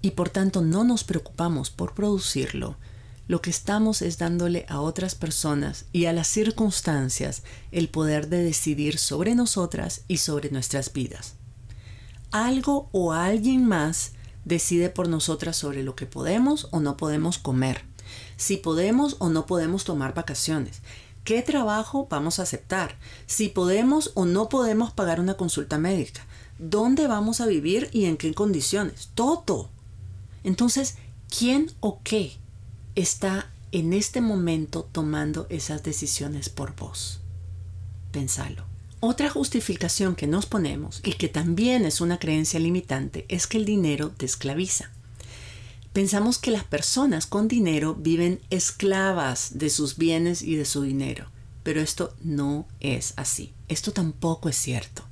y 0.00 0.12
por 0.12 0.30
tanto 0.30 0.62
no 0.62 0.84
nos 0.84 1.04
preocupamos 1.04 1.68
por 1.68 1.94
producirlo, 1.94 2.76
lo 3.28 3.42
que 3.42 3.50
estamos 3.50 4.02
es 4.02 4.16
dándole 4.18 4.64
a 4.68 4.80
otras 4.80 5.14
personas 5.14 5.84
y 5.92 6.06
a 6.06 6.12
las 6.12 6.28
circunstancias 6.28 7.42
el 7.72 7.88
poder 7.88 8.28
de 8.28 8.42
decidir 8.42 8.98
sobre 8.98 9.34
nosotras 9.34 10.02
y 10.08 10.18
sobre 10.18 10.50
nuestras 10.50 10.92
vidas. 10.92 11.34
Algo 12.30 12.88
o 12.92 13.12
alguien 13.12 13.66
más 13.66 14.12
decide 14.46 14.88
por 14.88 15.08
nosotras 15.08 15.56
sobre 15.56 15.82
lo 15.82 15.94
que 15.94 16.06
podemos 16.06 16.68
o 16.70 16.80
no 16.80 16.96
podemos 16.96 17.36
comer 17.36 17.84
si 18.36 18.56
podemos 18.56 19.16
o 19.18 19.28
no 19.28 19.46
podemos 19.46 19.84
tomar 19.84 20.14
vacaciones, 20.14 20.82
qué 21.24 21.42
trabajo 21.42 22.06
vamos 22.08 22.38
a 22.38 22.42
aceptar, 22.42 22.96
si 23.26 23.48
podemos 23.48 24.12
o 24.14 24.24
no 24.24 24.48
podemos 24.48 24.92
pagar 24.92 25.20
una 25.20 25.34
consulta 25.34 25.78
médica, 25.78 26.24
dónde 26.58 27.06
vamos 27.06 27.40
a 27.40 27.46
vivir 27.46 27.88
y 27.92 28.04
en 28.04 28.16
qué 28.16 28.32
condiciones, 28.32 29.10
todo. 29.14 29.68
Entonces, 30.44 30.96
¿quién 31.36 31.70
o 31.80 32.00
qué 32.04 32.36
está 32.94 33.50
en 33.72 33.92
este 33.92 34.20
momento 34.20 34.88
tomando 34.92 35.46
esas 35.50 35.82
decisiones 35.82 36.48
por 36.48 36.76
vos? 36.76 37.20
Pensalo. 38.12 38.64
Otra 39.00 39.28
justificación 39.28 40.16
que 40.16 40.26
nos 40.26 40.46
ponemos 40.46 41.00
y 41.04 41.12
que 41.12 41.28
también 41.28 41.84
es 41.84 42.00
una 42.00 42.18
creencia 42.18 42.58
limitante 42.58 43.26
es 43.28 43.46
que 43.46 43.58
el 43.58 43.64
dinero 43.64 44.10
te 44.10 44.24
esclaviza. 44.24 44.90
Pensamos 45.96 46.36
que 46.36 46.50
las 46.50 46.64
personas 46.64 47.24
con 47.24 47.48
dinero 47.48 47.94
viven 47.94 48.38
esclavas 48.50 49.56
de 49.56 49.70
sus 49.70 49.96
bienes 49.96 50.42
y 50.42 50.54
de 50.54 50.66
su 50.66 50.82
dinero, 50.82 51.24
pero 51.62 51.80
esto 51.80 52.14
no 52.22 52.66
es 52.80 53.14
así. 53.16 53.54
Esto 53.68 53.92
tampoco 53.92 54.50
es 54.50 54.56
cierto. 54.56 55.04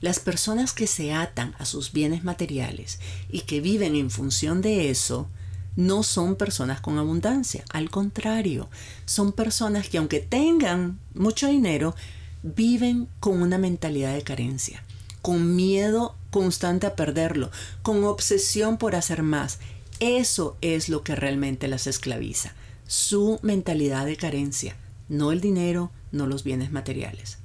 Las 0.00 0.20
personas 0.20 0.72
que 0.72 0.86
se 0.86 1.12
atan 1.12 1.54
a 1.58 1.66
sus 1.66 1.92
bienes 1.92 2.24
materiales 2.24 3.00
y 3.28 3.40
que 3.40 3.60
viven 3.60 3.96
en 3.96 4.08
función 4.08 4.62
de 4.62 4.88
eso, 4.88 5.28
no 5.76 6.02
son 6.02 6.36
personas 6.36 6.80
con 6.80 6.96
abundancia, 6.96 7.62
al 7.68 7.90
contrario, 7.90 8.70
son 9.04 9.30
personas 9.30 9.90
que 9.90 9.98
aunque 9.98 10.20
tengan 10.20 11.00
mucho 11.12 11.48
dinero, 11.48 11.94
viven 12.42 13.08
con 13.20 13.42
una 13.42 13.58
mentalidad 13.58 14.14
de 14.14 14.22
carencia, 14.22 14.84
con 15.20 15.54
miedo 15.54 16.16
constante 16.30 16.86
a 16.86 16.96
perderlo, 16.96 17.50
con 17.82 18.04
obsesión 18.04 18.78
por 18.78 18.94
hacer 18.94 19.22
más 19.22 19.58
eso 20.00 20.56
es 20.60 20.88
lo 20.88 21.02
que 21.02 21.14
realmente 21.14 21.68
las 21.68 21.86
esclaviza. 21.86 22.54
su 22.86 23.38
mentalidad 23.42 24.04
de 24.04 24.16
carencia, 24.16 24.76
no 25.08 25.32
el 25.32 25.40
dinero, 25.40 25.90
no 26.12 26.26
los 26.26 26.44
bienes 26.44 26.70
materiales. 26.70 27.38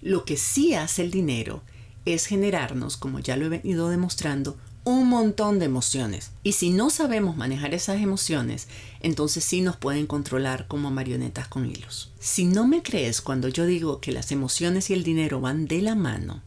Lo 0.00 0.24
que 0.24 0.36
sí 0.36 0.74
hace 0.74 1.02
el 1.02 1.10
dinero 1.10 1.62
es 2.04 2.26
generarnos, 2.26 2.96
como 2.96 3.18
ya 3.18 3.36
lo 3.36 3.46
he 3.46 3.48
venido 3.48 3.88
demostrando, 3.88 4.56
un 4.84 5.08
montón 5.08 5.58
de 5.58 5.66
emociones. 5.66 6.30
Y 6.42 6.52
si 6.52 6.70
no 6.70 6.90
sabemos 6.90 7.36
manejar 7.36 7.74
esas 7.74 8.00
emociones, 8.00 8.68
entonces 9.00 9.44
sí 9.44 9.60
nos 9.60 9.76
pueden 9.76 10.06
controlar 10.06 10.66
como 10.68 10.90
marionetas 10.90 11.48
con 11.48 11.66
hilos. 11.66 12.12
Si 12.18 12.44
no 12.44 12.66
me 12.66 12.82
crees 12.82 13.20
cuando 13.20 13.48
yo 13.48 13.66
digo 13.66 14.00
que 14.00 14.12
las 14.12 14.32
emociones 14.32 14.90
y 14.90 14.94
el 14.94 15.04
dinero 15.04 15.40
van 15.40 15.66
de 15.66 15.82
la 15.82 15.94
mano, 15.94 16.42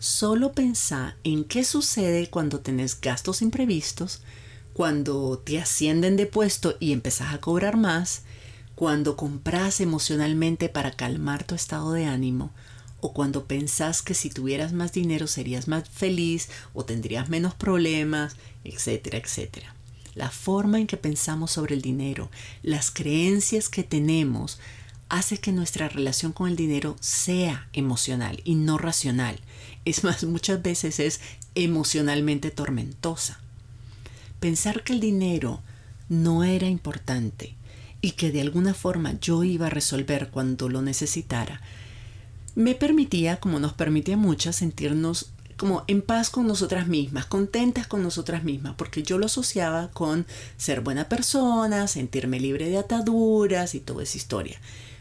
solo 0.00 0.52
pensá 0.52 1.14
en 1.22 1.44
qué 1.44 1.62
sucede 1.62 2.28
cuando 2.28 2.60
tenés 2.60 3.00
gastos 3.00 3.42
imprevistos, 3.42 4.22
cuando 4.72 5.38
te 5.38 5.60
ascienden 5.60 6.16
de 6.16 6.26
puesto 6.26 6.76
y 6.80 6.92
empezás 6.92 7.34
a 7.34 7.38
cobrar 7.38 7.76
más, 7.76 8.22
cuando 8.74 9.14
compras 9.14 9.80
emocionalmente 9.80 10.70
para 10.70 10.90
calmar 10.90 11.44
tu 11.44 11.54
estado 11.54 11.92
de 11.92 12.06
ánimo, 12.06 12.50
o 13.02 13.12
cuando 13.12 13.44
pensás 13.44 14.00
que 14.00 14.14
si 14.14 14.30
tuvieras 14.30 14.72
más 14.72 14.92
dinero 14.92 15.26
serías 15.26 15.68
más 15.68 15.88
feliz 15.88 16.48
o 16.72 16.84
tendrías 16.84 17.28
menos 17.28 17.54
problemas, 17.54 18.36
etcétera, 18.64 19.18
etcétera. 19.18 19.74
La 20.14 20.30
forma 20.30 20.80
en 20.80 20.86
que 20.86 20.96
pensamos 20.96 21.50
sobre 21.50 21.74
el 21.74 21.82
dinero, 21.82 22.30
las 22.62 22.90
creencias 22.90 23.68
que 23.68 23.84
tenemos, 23.84 24.58
hace 25.10 25.38
que 25.38 25.52
nuestra 25.52 25.88
relación 25.88 26.32
con 26.32 26.48
el 26.48 26.56
dinero 26.56 26.96
sea 27.00 27.68
emocional 27.72 28.40
y 28.44 28.54
no 28.54 28.78
racional. 28.78 29.38
Es 29.84 30.04
más, 30.04 30.24
muchas 30.24 30.62
veces 30.62 31.00
es 31.00 31.20
emocionalmente 31.54 32.50
tormentosa. 32.50 33.40
Pensar 34.38 34.82
que 34.82 34.92
el 34.92 35.00
dinero 35.00 35.60
no 36.08 36.44
era 36.44 36.68
importante 36.68 37.54
y 38.00 38.12
que 38.12 38.30
de 38.30 38.40
alguna 38.40 38.74
forma 38.74 39.18
yo 39.20 39.44
iba 39.44 39.66
a 39.66 39.70
resolver 39.70 40.30
cuando 40.30 40.68
lo 40.68 40.82
necesitara, 40.82 41.60
me 42.54 42.74
permitía, 42.74 43.38
como 43.38 43.58
nos 43.58 43.74
permitía 43.74 44.16
muchas, 44.16 44.56
sentirnos 44.56 45.32
como 45.56 45.84
en 45.88 46.00
paz 46.00 46.30
con 46.30 46.46
nosotras 46.46 46.88
mismas, 46.88 47.26
contentas 47.26 47.86
con 47.86 48.02
nosotras 48.02 48.44
mismas, 48.44 48.74
porque 48.76 49.02
yo 49.02 49.18
lo 49.18 49.26
asociaba 49.26 49.90
con 49.90 50.26
ser 50.56 50.80
buena 50.80 51.08
persona, 51.08 51.86
sentirme 51.86 52.40
libre 52.40 52.70
de 52.70 52.78
ataduras 52.78 53.74
y 53.74 53.80
toda 53.80 54.02
esa 54.02 54.16
historia. 54.16 54.58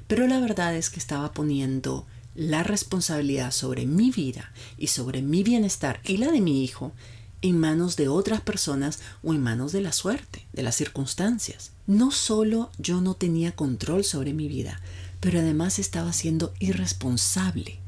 Pero 0.08 0.28
la 0.28 0.40
verdad 0.42 0.76
es 0.76 0.90
que 0.90 1.00
estaba 1.00 1.32
poniendo 1.32 2.06
la 2.40 2.64
responsabilidad 2.64 3.52
sobre 3.52 3.86
mi 3.86 4.12
vida 4.12 4.54
y 4.78 4.88
sobre 4.88 5.22
mi 5.22 5.44
bienestar 5.44 6.00
y 6.06 6.16
la 6.16 6.32
de 6.32 6.40
mi 6.40 6.64
hijo 6.64 6.94
en 7.42 7.60
manos 7.60 7.98
de 7.98 8.08
otras 8.08 8.40
personas 8.40 9.02
o 9.24 9.34
en 9.34 9.44
manos 9.44 9.74
de 9.74 9.82
la 9.82 9.92
suerte, 9.92 10.46
de 10.54 10.64
las 10.64 10.76
circunstancias. 10.76 11.72
No 11.86 12.12
solo 12.12 12.72
yo 12.78 13.02
no 13.02 13.14
tenía 13.16 13.58
control 13.58 14.06
sobre 14.06 14.32
mi 14.32 14.48
vida, 14.48 14.80
pero 15.20 15.40
además 15.40 15.80
estaba 15.80 16.14
siendo 16.14 16.54
irresponsable, 16.60 17.80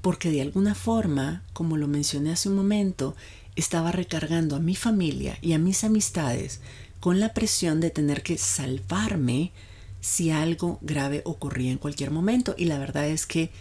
porque 0.00 0.32
de 0.32 0.42
alguna 0.42 0.74
forma, 0.74 1.44
como 1.52 1.76
lo 1.76 1.86
mencioné 1.86 2.32
hace 2.32 2.48
un 2.48 2.56
momento, 2.56 3.14
estaba 3.54 3.92
recargando 3.92 4.56
a 4.56 4.60
mi 4.60 4.74
familia 4.74 5.38
y 5.40 5.52
a 5.52 5.60
mis 5.60 5.84
amistades 5.84 6.58
con 6.98 7.20
la 7.20 7.32
presión 7.32 7.78
de 7.78 7.90
tener 7.90 8.24
que 8.24 8.38
salvarme 8.38 9.52
si 10.00 10.32
algo 10.32 10.80
grave 10.82 11.22
ocurría 11.24 11.70
en 11.70 11.78
cualquier 11.78 12.10
momento. 12.10 12.56
Y 12.58 12.64
la 12.64 12.78
verdad 12.80 13.06
es 13.06 13.24
que 13.24 13.52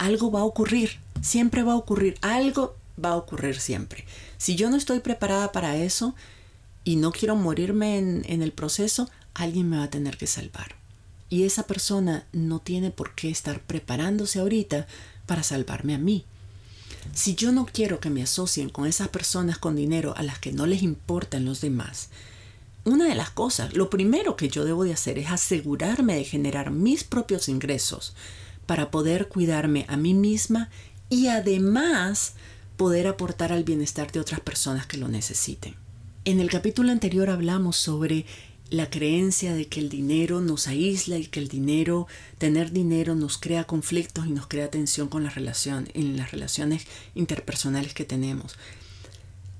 algo 0.00 0.30
va 0.30 0.40
a 0.40 0.44
ocurrir, 0.44 0.98
siempre 1.20 1.62
va 1.62 1.74
a 1.74 1.76
ocurrir, 1.76 2.16
algo 2.22 2.74
va 3.02 3.10
a 3.10 3.16
ocurrir 3.16 3.60
siempre. 3.60 4.06
Si 4.38 4.56
yo 4.56 4.70
no 4.70 4.76
estoy 4.76 5.00
preparada 5.00 5.52
para 5.52 5.76
eso 5.76 6.14
y 6.84 6.96
no 6.96 7.12
quiero 7.12 7.36
morirme 7.36 7.98
en, 7.98 8.42
el 8.42 8.52
proceso, 8.52 9.10
alguien 9.34 9.68
me 9.68 9.76
va 9.76 9.84
a 9.84 9.90
tener 9.90 10.16
que 10.16 10.26
salvar. 10.26 10.74
Y 11.28 11.42
esa 11.42 11.64
persona 11.66 12.24
no 12.32 12.60
tiene 12.60 12.90
por 12.90 13.14
qué 13.14 13.28
estar 13.28 13.60
preparándose 13.60 14.40
ahorita 14.40 14.86
para 15.26 15.42
salvarme 15.42 15.94
a 15.94 15.98
mí. 15.98 16.24
Si 17.12 17.34
yo 17.34 17.52
no 17.52 17.66
quiero 17.66 18.00
que 18.00 18.08
me 18.08 18.22
asocien 18.22 18.70
con 18.70 18.86
esas 18.86 19.08
personas 19.08 19.58
con 19.58 19.76
dinero 19.76 20.14
a 20.16 20.22
las 20.22 20.38
que 20.38 20.50
no 20.50 20.64
les 20.64 20.82
importan 20.82 21.44
los 21.44 21.60
demás, 21.60 22.08
una 22.84 23.04
de 23.04 23.14
las 23.14 23.28
cosas, 23.28 23.74
lo 23.74 23.90
primero 23.90 24.34
que 24.34 24.48
yo 24.48 24.64
debo 24.64 24.84
de 24.84 24.94
hacer 24.94 25.18
es 25.18 25.30
asegurarme 25.30 26.14
de 26.14 26.24
generar 26.24 26.70
mis 26.70 27.04
propios 27.04 27.50
ingresos 27.50 28.14
para 28.70 28.92
poder 28.92 29.26
cuidarme 29.26 29.84
a 29.88 29.96
mí 29.96 30.14
misma 30.14 30.70
y 31.08 31.26
además 31.26 32.34
poder 32.76 33.08
aportar 33.08 33.52
al 33.52 33.64
bienestar 33.64 34.12
de 34.12 34.20
otras 34.20 34.38
personas 34.38 34.86
que 34.86 34.96
lo 34.96 35.08
necesiten. 35.08 35.74
En 36.24 36.38
el 36.38 36.48
capítulo 36.48 36.92
anterior 36.92 37.30
hablamos 37.30 37.76
sobre 37.76 38.26
la 38.70 38.88
creencia 38.88 39.54
de 39.54 39.66
que 39.66 39.80
el 39.80 39.88
dinero 39.88 40.40
nos 40.40 40.68
aísla 40.68 41.18
y 41.18 41.26
que 41.26 41.40
el 41.40 41.48
dinero, 41.48 42.06
tener 42.38 42.70
dinero 42.70 43.16
nos 43.16 43.38
crea 43.38 43.64
conflictos 43.64 44.28
y 44.28 44.30
nos 44.30 44.46
crea 44.46 44.70
tensión 44.70 45.08
con 45.08 45.24
la 45.24 45.30
relación, 45.30 45.88
en 45.94 46.16
las 46.16 46.30
relaciones 46.30 46.86
interpersonales 47.16 47.92
que 47.92 48.04
tenemos. 48.04 48.56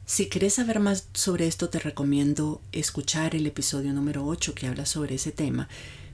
Si 0.07 0.27
querés 0.27 0.55
saber 0.55 0.79
más 0.79 1.09
sobre 1.15 1.49
esto, 1.49 1.69
te 1.69 1.81
recomiendo 1.81 2.63
escuchar 2.71 3.35
el 3.35 3.45
episodio 3.49 3.93
número 3.93 4.25
8 4.25 4.55
que 4.55 4.69
habla 4.69 4.87
sobre 4.87 5.17
ese 5.17 5.33
tema. 5.33 5.69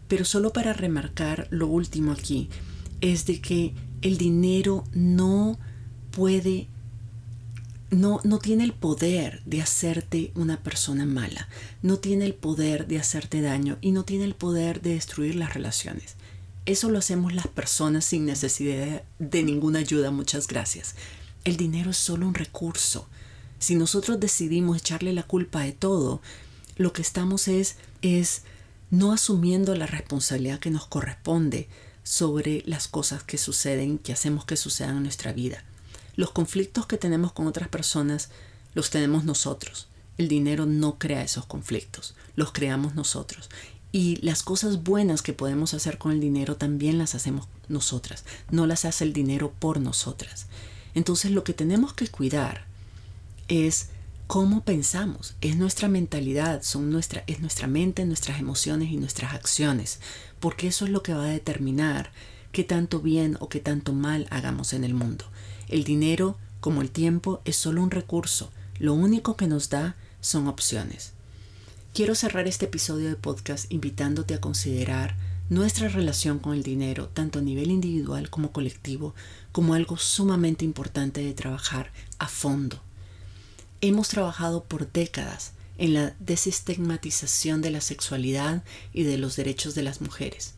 Pero 0.09 0.25
solo 0.25 0.55
para 0.55 0.73
remarcar 0.73 1.49
lo 1.51 1.67
último 1.67 2.13
aquí, 2.13 2.49
es 3.01 3.27
de 3.27 3.41
que 3.41 3.75
el 4.03 4.19
dinero 4.19 4.85
no 4.93 5.59
puede 6.11 6.69
no, 7.91 8.21
no 8.25 8.39
tiene 8.39 8.65
el 8.65 8.73
poder 8.73 9.43
de 9.45 9.63
hacerte 9.63 10.33
una 10.35 10.63
persona 10.63 11.07
mala, 11.07 11.49
no 11.83 11.99
tiene 11.99 12.25
el 12.25 12.35
poder 12.35 12.89
de 12.89 12.99
hacerte 12.99 13.41
daño 13.41 13.79
y 13.81 13.93
no 13.93 14.05
tiene 14.05 14.25
el 14.25 14.35
poder 14.35 14.83
de 14.83 14.95
destruir 14.95 15.37
las 15.37 15.55
relaciones. 15.55 16.17
Eso 16.67 16.91
lo 16.91 16.99
hacemos 16.99 17.33
las 17.33 17.47
personas 17.47 18.05
sin 18.05 18.27
necesidad 18.27 19.05
de 19.21 19.43
ninguna 19.45 19.79
ayuda, 19.79 20.11
muchas 20.11 20.49
gracias. 20.49 20.97
El 21.45 21.57
dinero 21.57 21.91
es 21.91 21.97
solo 21.97 22.27
un 22.27 22.35
recurso. 22.35 23.09
Si 23.61 23.77
nosotros 23.77 24.19
decidimos 24.19 24.79
echarle 24.79 25.13
la 25.13 25.23
culpa 25.23 25.61
de 25.61 25.73
todo, 25.73 26.21
lo 26.77 26.93
que 26.93 27.03
estamos 27.03 27.47
es, 27.47 27.77
es 28.03 28.43
no 28.91 29.13
asumiendo 29.13 29.77
la 29.77 29.87
responsabilidad 29.87 30.59
que 30.59 30.71
nos 30.71 30.87
corresponde 30.87 31.69
sobre 32.07 32.62
las 32.66 32.87
cosas 32.87 33.25
que 33.25 33.37
suceden, 33.37 33.99
que 33.99 34.12
hacemos 34.12 34.45
que 34.45 34.57
sucedan 34.57 34.99
en 34.99 35.03
nuestra 35.03 35.33
vida. 35.33 35.64
Los 36.14 36.31
conflictos 36.31 36.87
que 36.87 36.99
tenemos 36.99 37.33
con 37.33 37.49
otras 37.49 37.69
personas 37.69 38.31
los 38.75 38.90
tenemos 38.90 39.25
nosotros. 39.25 39.88
El 40.16 40.29
dinero 40.29 40.66
no 40.66 41.01
crea 41.01 41.25
esos 41.25 41.47
conflictos, 41.47 42.14
los 42.37 42.53
creamos 42.53 42.95
nosotros. 42.95 43.51
Y 43.90 44.16
las 44.25 44.45
cosas 44.45 44.85
buenas 44.85 45.21
que 45.21 45.33
podemos 45.33 45.75
hacer 45.75 45.99
con 45.99 46.12
el 46.12 46.21
dinero 46.21 46.57
también 46.57 46.97
las 46.97 47.16
hacemos 47.16 47.49
nosotras, 47.69 48.25
no 48.53 48.69
las 48.69 48.85
hace 48.85 49.03
el 49.03 49.12
dinero 49.12 49.53
por 49.59 49.81
nosotras. 49.81 50.47
Entonces 50.95 51.33
lo 51.33 51.42
que 51.42 51.55
tenemos 51.55 51.92
que 51.92 52.07
cuidar 52.07 52.66
es 53.49 53.88
cómo 54.27 54.65
pensamos, 54.65 55.37
es 55.41 55.57
nuestra 55.57 55.89
mentalidad, 55.89 56.62
son 56.62 56.91
nuestra, 56.91 57.23
es 57.27 57.41
nuestra 57.41 57.69
mente, 57.69 58.05
nuestras 58.05 58.41
emociones 58.41 58.91
y 58.91 58.97
nuestras 58.97 59.35
acciones, 59.35 60.01
porque 60.41 60.67
eso 60.67 60.85
es 60.85 60.91
lo 60.91 61.03
que 61.03 61.15
va 61.15 61.25
a 61.25 61.29
determinar 61.29 62.11
qué 62.51 62.65
tanto 62.65 63.01
bien 63.01 63.37
o 63.41 63.49
qué 63.49 63.61
tanto 63.61 63.93
mal 63.93 64.27
hagamos 64.31 64.73
en 64.73 64.83
el 64.83 64.95
mundo. 64.95 65.25
El 65.69 65.85
dinero, 65.85 66.37
como 66.61 66.83
el 66.83 66.91
tiempo, 66.91 67.41
es 67.45 67.57
solo 67.57 67.83
un 67.83 67.91
recurso. 67.91 68.51
Lo 68.79 68.95
único 68.95 69.37
que 69.37 69.47
nos 69.47 69.71
da 69.71 69.97
son 70.21 70.49
opciones. 70.49 71.12
Quiero 71.95 72.15
cerrar 72.15 72.49
este 72.49 72.67
episodio 72.67 73.09
de 73.09 73.17
podcast 73.17 73.71
invitándote 73.73 74.35
a 74.35 74.41
considerar 74.41 75.17
nuestra 75.49 75.89
relación 75.89 76.41
con 76.41 76.55
el 76.55 76.65
dinero, 76.65 77.09
tanto 77.09 77.39
a 77.39 77.43
nivel 77.43 77.71
individual 77.71 78.29
como 78.29 78.51
colectivo, 78.51 79.15
como 79.53 79.75
algo 79.75 79.97
sumamente 79.97 80.65
importante 80.65 81.23
de 81.23 81.33
trabajar 81.33 81.93
a 82.19 82.27
fondo. 82.27 82.83
Hemos 83.81 84.09
trabajado 84.09 84.65
por 84.65 84.91
décadas 84.91 85.53
en 85.79 85.95
la 85.95 86.15
desestigmatización 86.19 87.61
de 87.62 87.71
la 87.71 87.81
sexualidad 87.81 88.65
y 88.93 89.03
de 89.03 89.19
los 89.19 89.37
derechos 89.37 89.75
de 89.75 89.83
las 89.83 90.01
mujeres. 90.01 90.55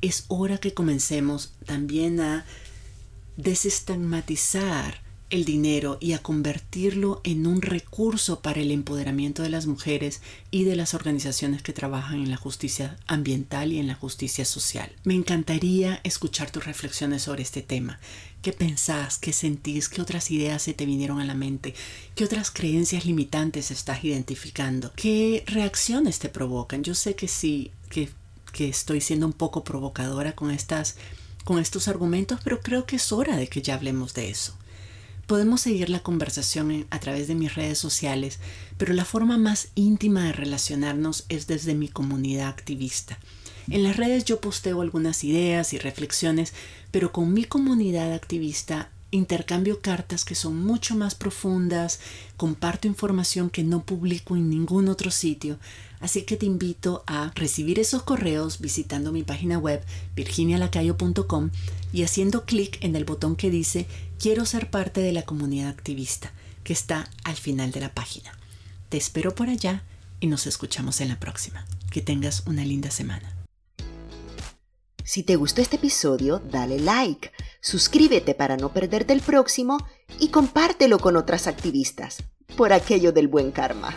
Es 0.00 0.24
hora 0.28 0.58
que 0.58 0.74
comencemos 0.74 1.54
también 1.64 2.20
a 2.20 2.44
desestigmatizar 3.36 5.05
el 5.30 5.44
dinero 5.44 5.98
y 6.00 6.12
a 6.12 6.18
convertirlo 6.18 7.20
en 7.24 7.46
un 7.46 7.62
recurso 7.62 8.40
para 8.40 8.60
el 8.60 8.70
empoderamiento 8.70 9.42
de 9.42 9.48
las 9.48 9.66
mujeres 9.66 10.20
y 10.50 10.64
de 10.64 10.76
las 10.76 10.94
organizaciones 10.94 11.62
que 11.62 11.72
trabajan 11.72 12.22
en 12.22 12.30
la 12.30 12.36
justicia 12.36 12.96
ambiental 13.06 13.72
y 13.72 13.78
en 13.78 13.88
la 13.88 13.94
justicia 13.94 14.44
social. 14.44 14.92
Me 15.04 15.14
encantaría 15.14 16.00
escuchar 16.04 16.50
tus 16.50 16.64
reflexiones 16.64 17.22
sobre 17.22 17.42
este 17.42 17.62
tema. 17.62 17.98
¿Qué 18.42 18.52
pensás? 18.52 19.18
¿Qué 19.18 19.32
sentís? 19.32 19.88
¿Qué 19.88 20.00
otras 20.00 20.30
ideas 20.30 20.62
se 20.62 20.74
te 20.74 20.86
vinieron 20.86 21.18
a 21.18 21.24
la 21.24 21.34
mente? 21.34 21.74
¿Qué 22.14 22.24
otras 22.24 22.52
creencias 22.52 23.04
limitantes 23.04 23.72
estás 23.72 24.04
identificando? 24.04 24.92
¿Qué 24.94 25.42
reacciones 25.46 26.20
te 26.20 26.28
provocan? 26.28 26.84
Yo 26.84 26.94
sé 26.94 27.16
que 27.16 27.26
sí, 27.26 27.72
que, 27.90 28.08
que 28.52 28.68
estoy 28.68 29.00
siendo 29.00 29.26
un 29.26 29.32
poco 29.32 29.64
provocadora 29.64 30.36
con 30.36 30.50
estas 30.52 30.96
con 31.42 31.60
estos 31.60 31.86
argumentos, 31.86 32.40
pero 32.42 32.60
creo 32.60 32.86
que 32.86 32.96
es 32.96 33.12
hora 33.12 33.36
de 33.36 33.46
que 33.46 33.62
ya 33.62 33.74
hablemos 33.74 34.14
de 34.14 34.30
eso. 34.30 34.56
Podemos 35.26 35.60
seguir 35.60 35.90
la 35.90 36.04
conversación 36.04 36.86
a 36.90 37.00
través 37.00 37.26
de 37.26 37.34
mis 37.34 37.56
redes 37.56 37.78
sociales, 37.78 38.38
pero 38.78 38.94
la 38.94 39.04
forma 39.04 39.36
más 39.38 39.68
íntima 39.74 40.24
de 40.24 40.32
relacionarnos 40.32 41.24
es 41.28 41.48
desde 41.48 41.74
mi 41.74 41.88
comunidad 41.88 42.48
activista. 42.48 43.18
En 43.68 43.82
las 43.82 43.96
redes 43.96 44.24
yo 44.24 44.40
posteo 44.40 44.80
algunas 44.80 45.24
ideas 45.24 45.72
y 45.72 45.78
reflexiones, 45.78 46.54
pero 46.92 47.10
con 47.10 47.34
mi 47.34 47.44
comunidad 47.44 48.12
activista 48.12 48.90
intercambio 49.10 49.80
cartas 49.80 50.24
que 50.24 50.34
son 50.34 50.64
mucho 50.64 50.94
más 50.94 51.14
profundas, 51.14 52.00
comparto 52.36 52.88
información 52.88 53.50
que 53.50 53.64
no 53.64 53.84
publico 53.84 54.36
en 54.36 54.50
ningún 54.50 54.88
otro 54.88 55.10
sitio, 55.10 55.58
así 56.00 56.22
que 56.22 56.36
te 56.36 56.46
invito 56.46 57.02
a 57.06 57.32
recibir 57.34 57.78
esos 57.78 58.02
correos 58.02 58.60
visitando 58.60 59.12
mi 59.12 59.22
página 59.22 59.58
web 59.58 59.82
virginialacayo.com 60.14 61.50
y 61.92 62.02
haciendo 62.02 62.44
clic 62.44 62.78
en 62.82 62.96
el 62.96 63.04
botón 63.04 63.36
que 63.36 63.50
dice 63.50 63.86
Quiero 64.18 64.46
ser 64.46 64.70
parte 64.70 65.02
de 65.02 65.12
la 65.12 65.22
comunidad 65.22 65.68
activista, 65.68 66.32
que 66.64 66.72
está 66.72 67.10
al 67.24 67.36
final 67.36 67.70
de 67.70 67.80
la 67.80 67.92
página. 67.92 68.32
Te 68.88 68.96
espero 68.96 69.34
por 69.34 69.48
allá 69.48 69.84
y 70.20 70.26
nos 70.26 70.46
escuchamos 70.46 71.00
en 71.00 71.08
la 71.08 71.20
próxima. 71.20 71.66
Que 71.90 72.00
tengas 72.00 72.46
una 72.46 72.64
linda 72.64 72.90
semana. 72.90 73.36
Si 75.04 75.22
te 75.22 75.36
gustó 75.36 75.60
este 75.60 75.76
episodio, 75.76 76.40
dale 76.40 76.80
like, 76.80 77.30
suscríbete 77.60 78.34
para 78.34 78.56
no 78.56 78.72
perderte 78.72 79.12
el 79.12 79.20
próximo 79.20 79.78
y 80.18 80.28
compártelo 80.28 80.98
con 80.98 81.16
otras 81.16 81.46
activistas, 81.46 82.24
por 82.56 82.72
aquello 82.72 83.12
del 83.12 83.28
buen 83.28 83.52
karma. 83.52 83.94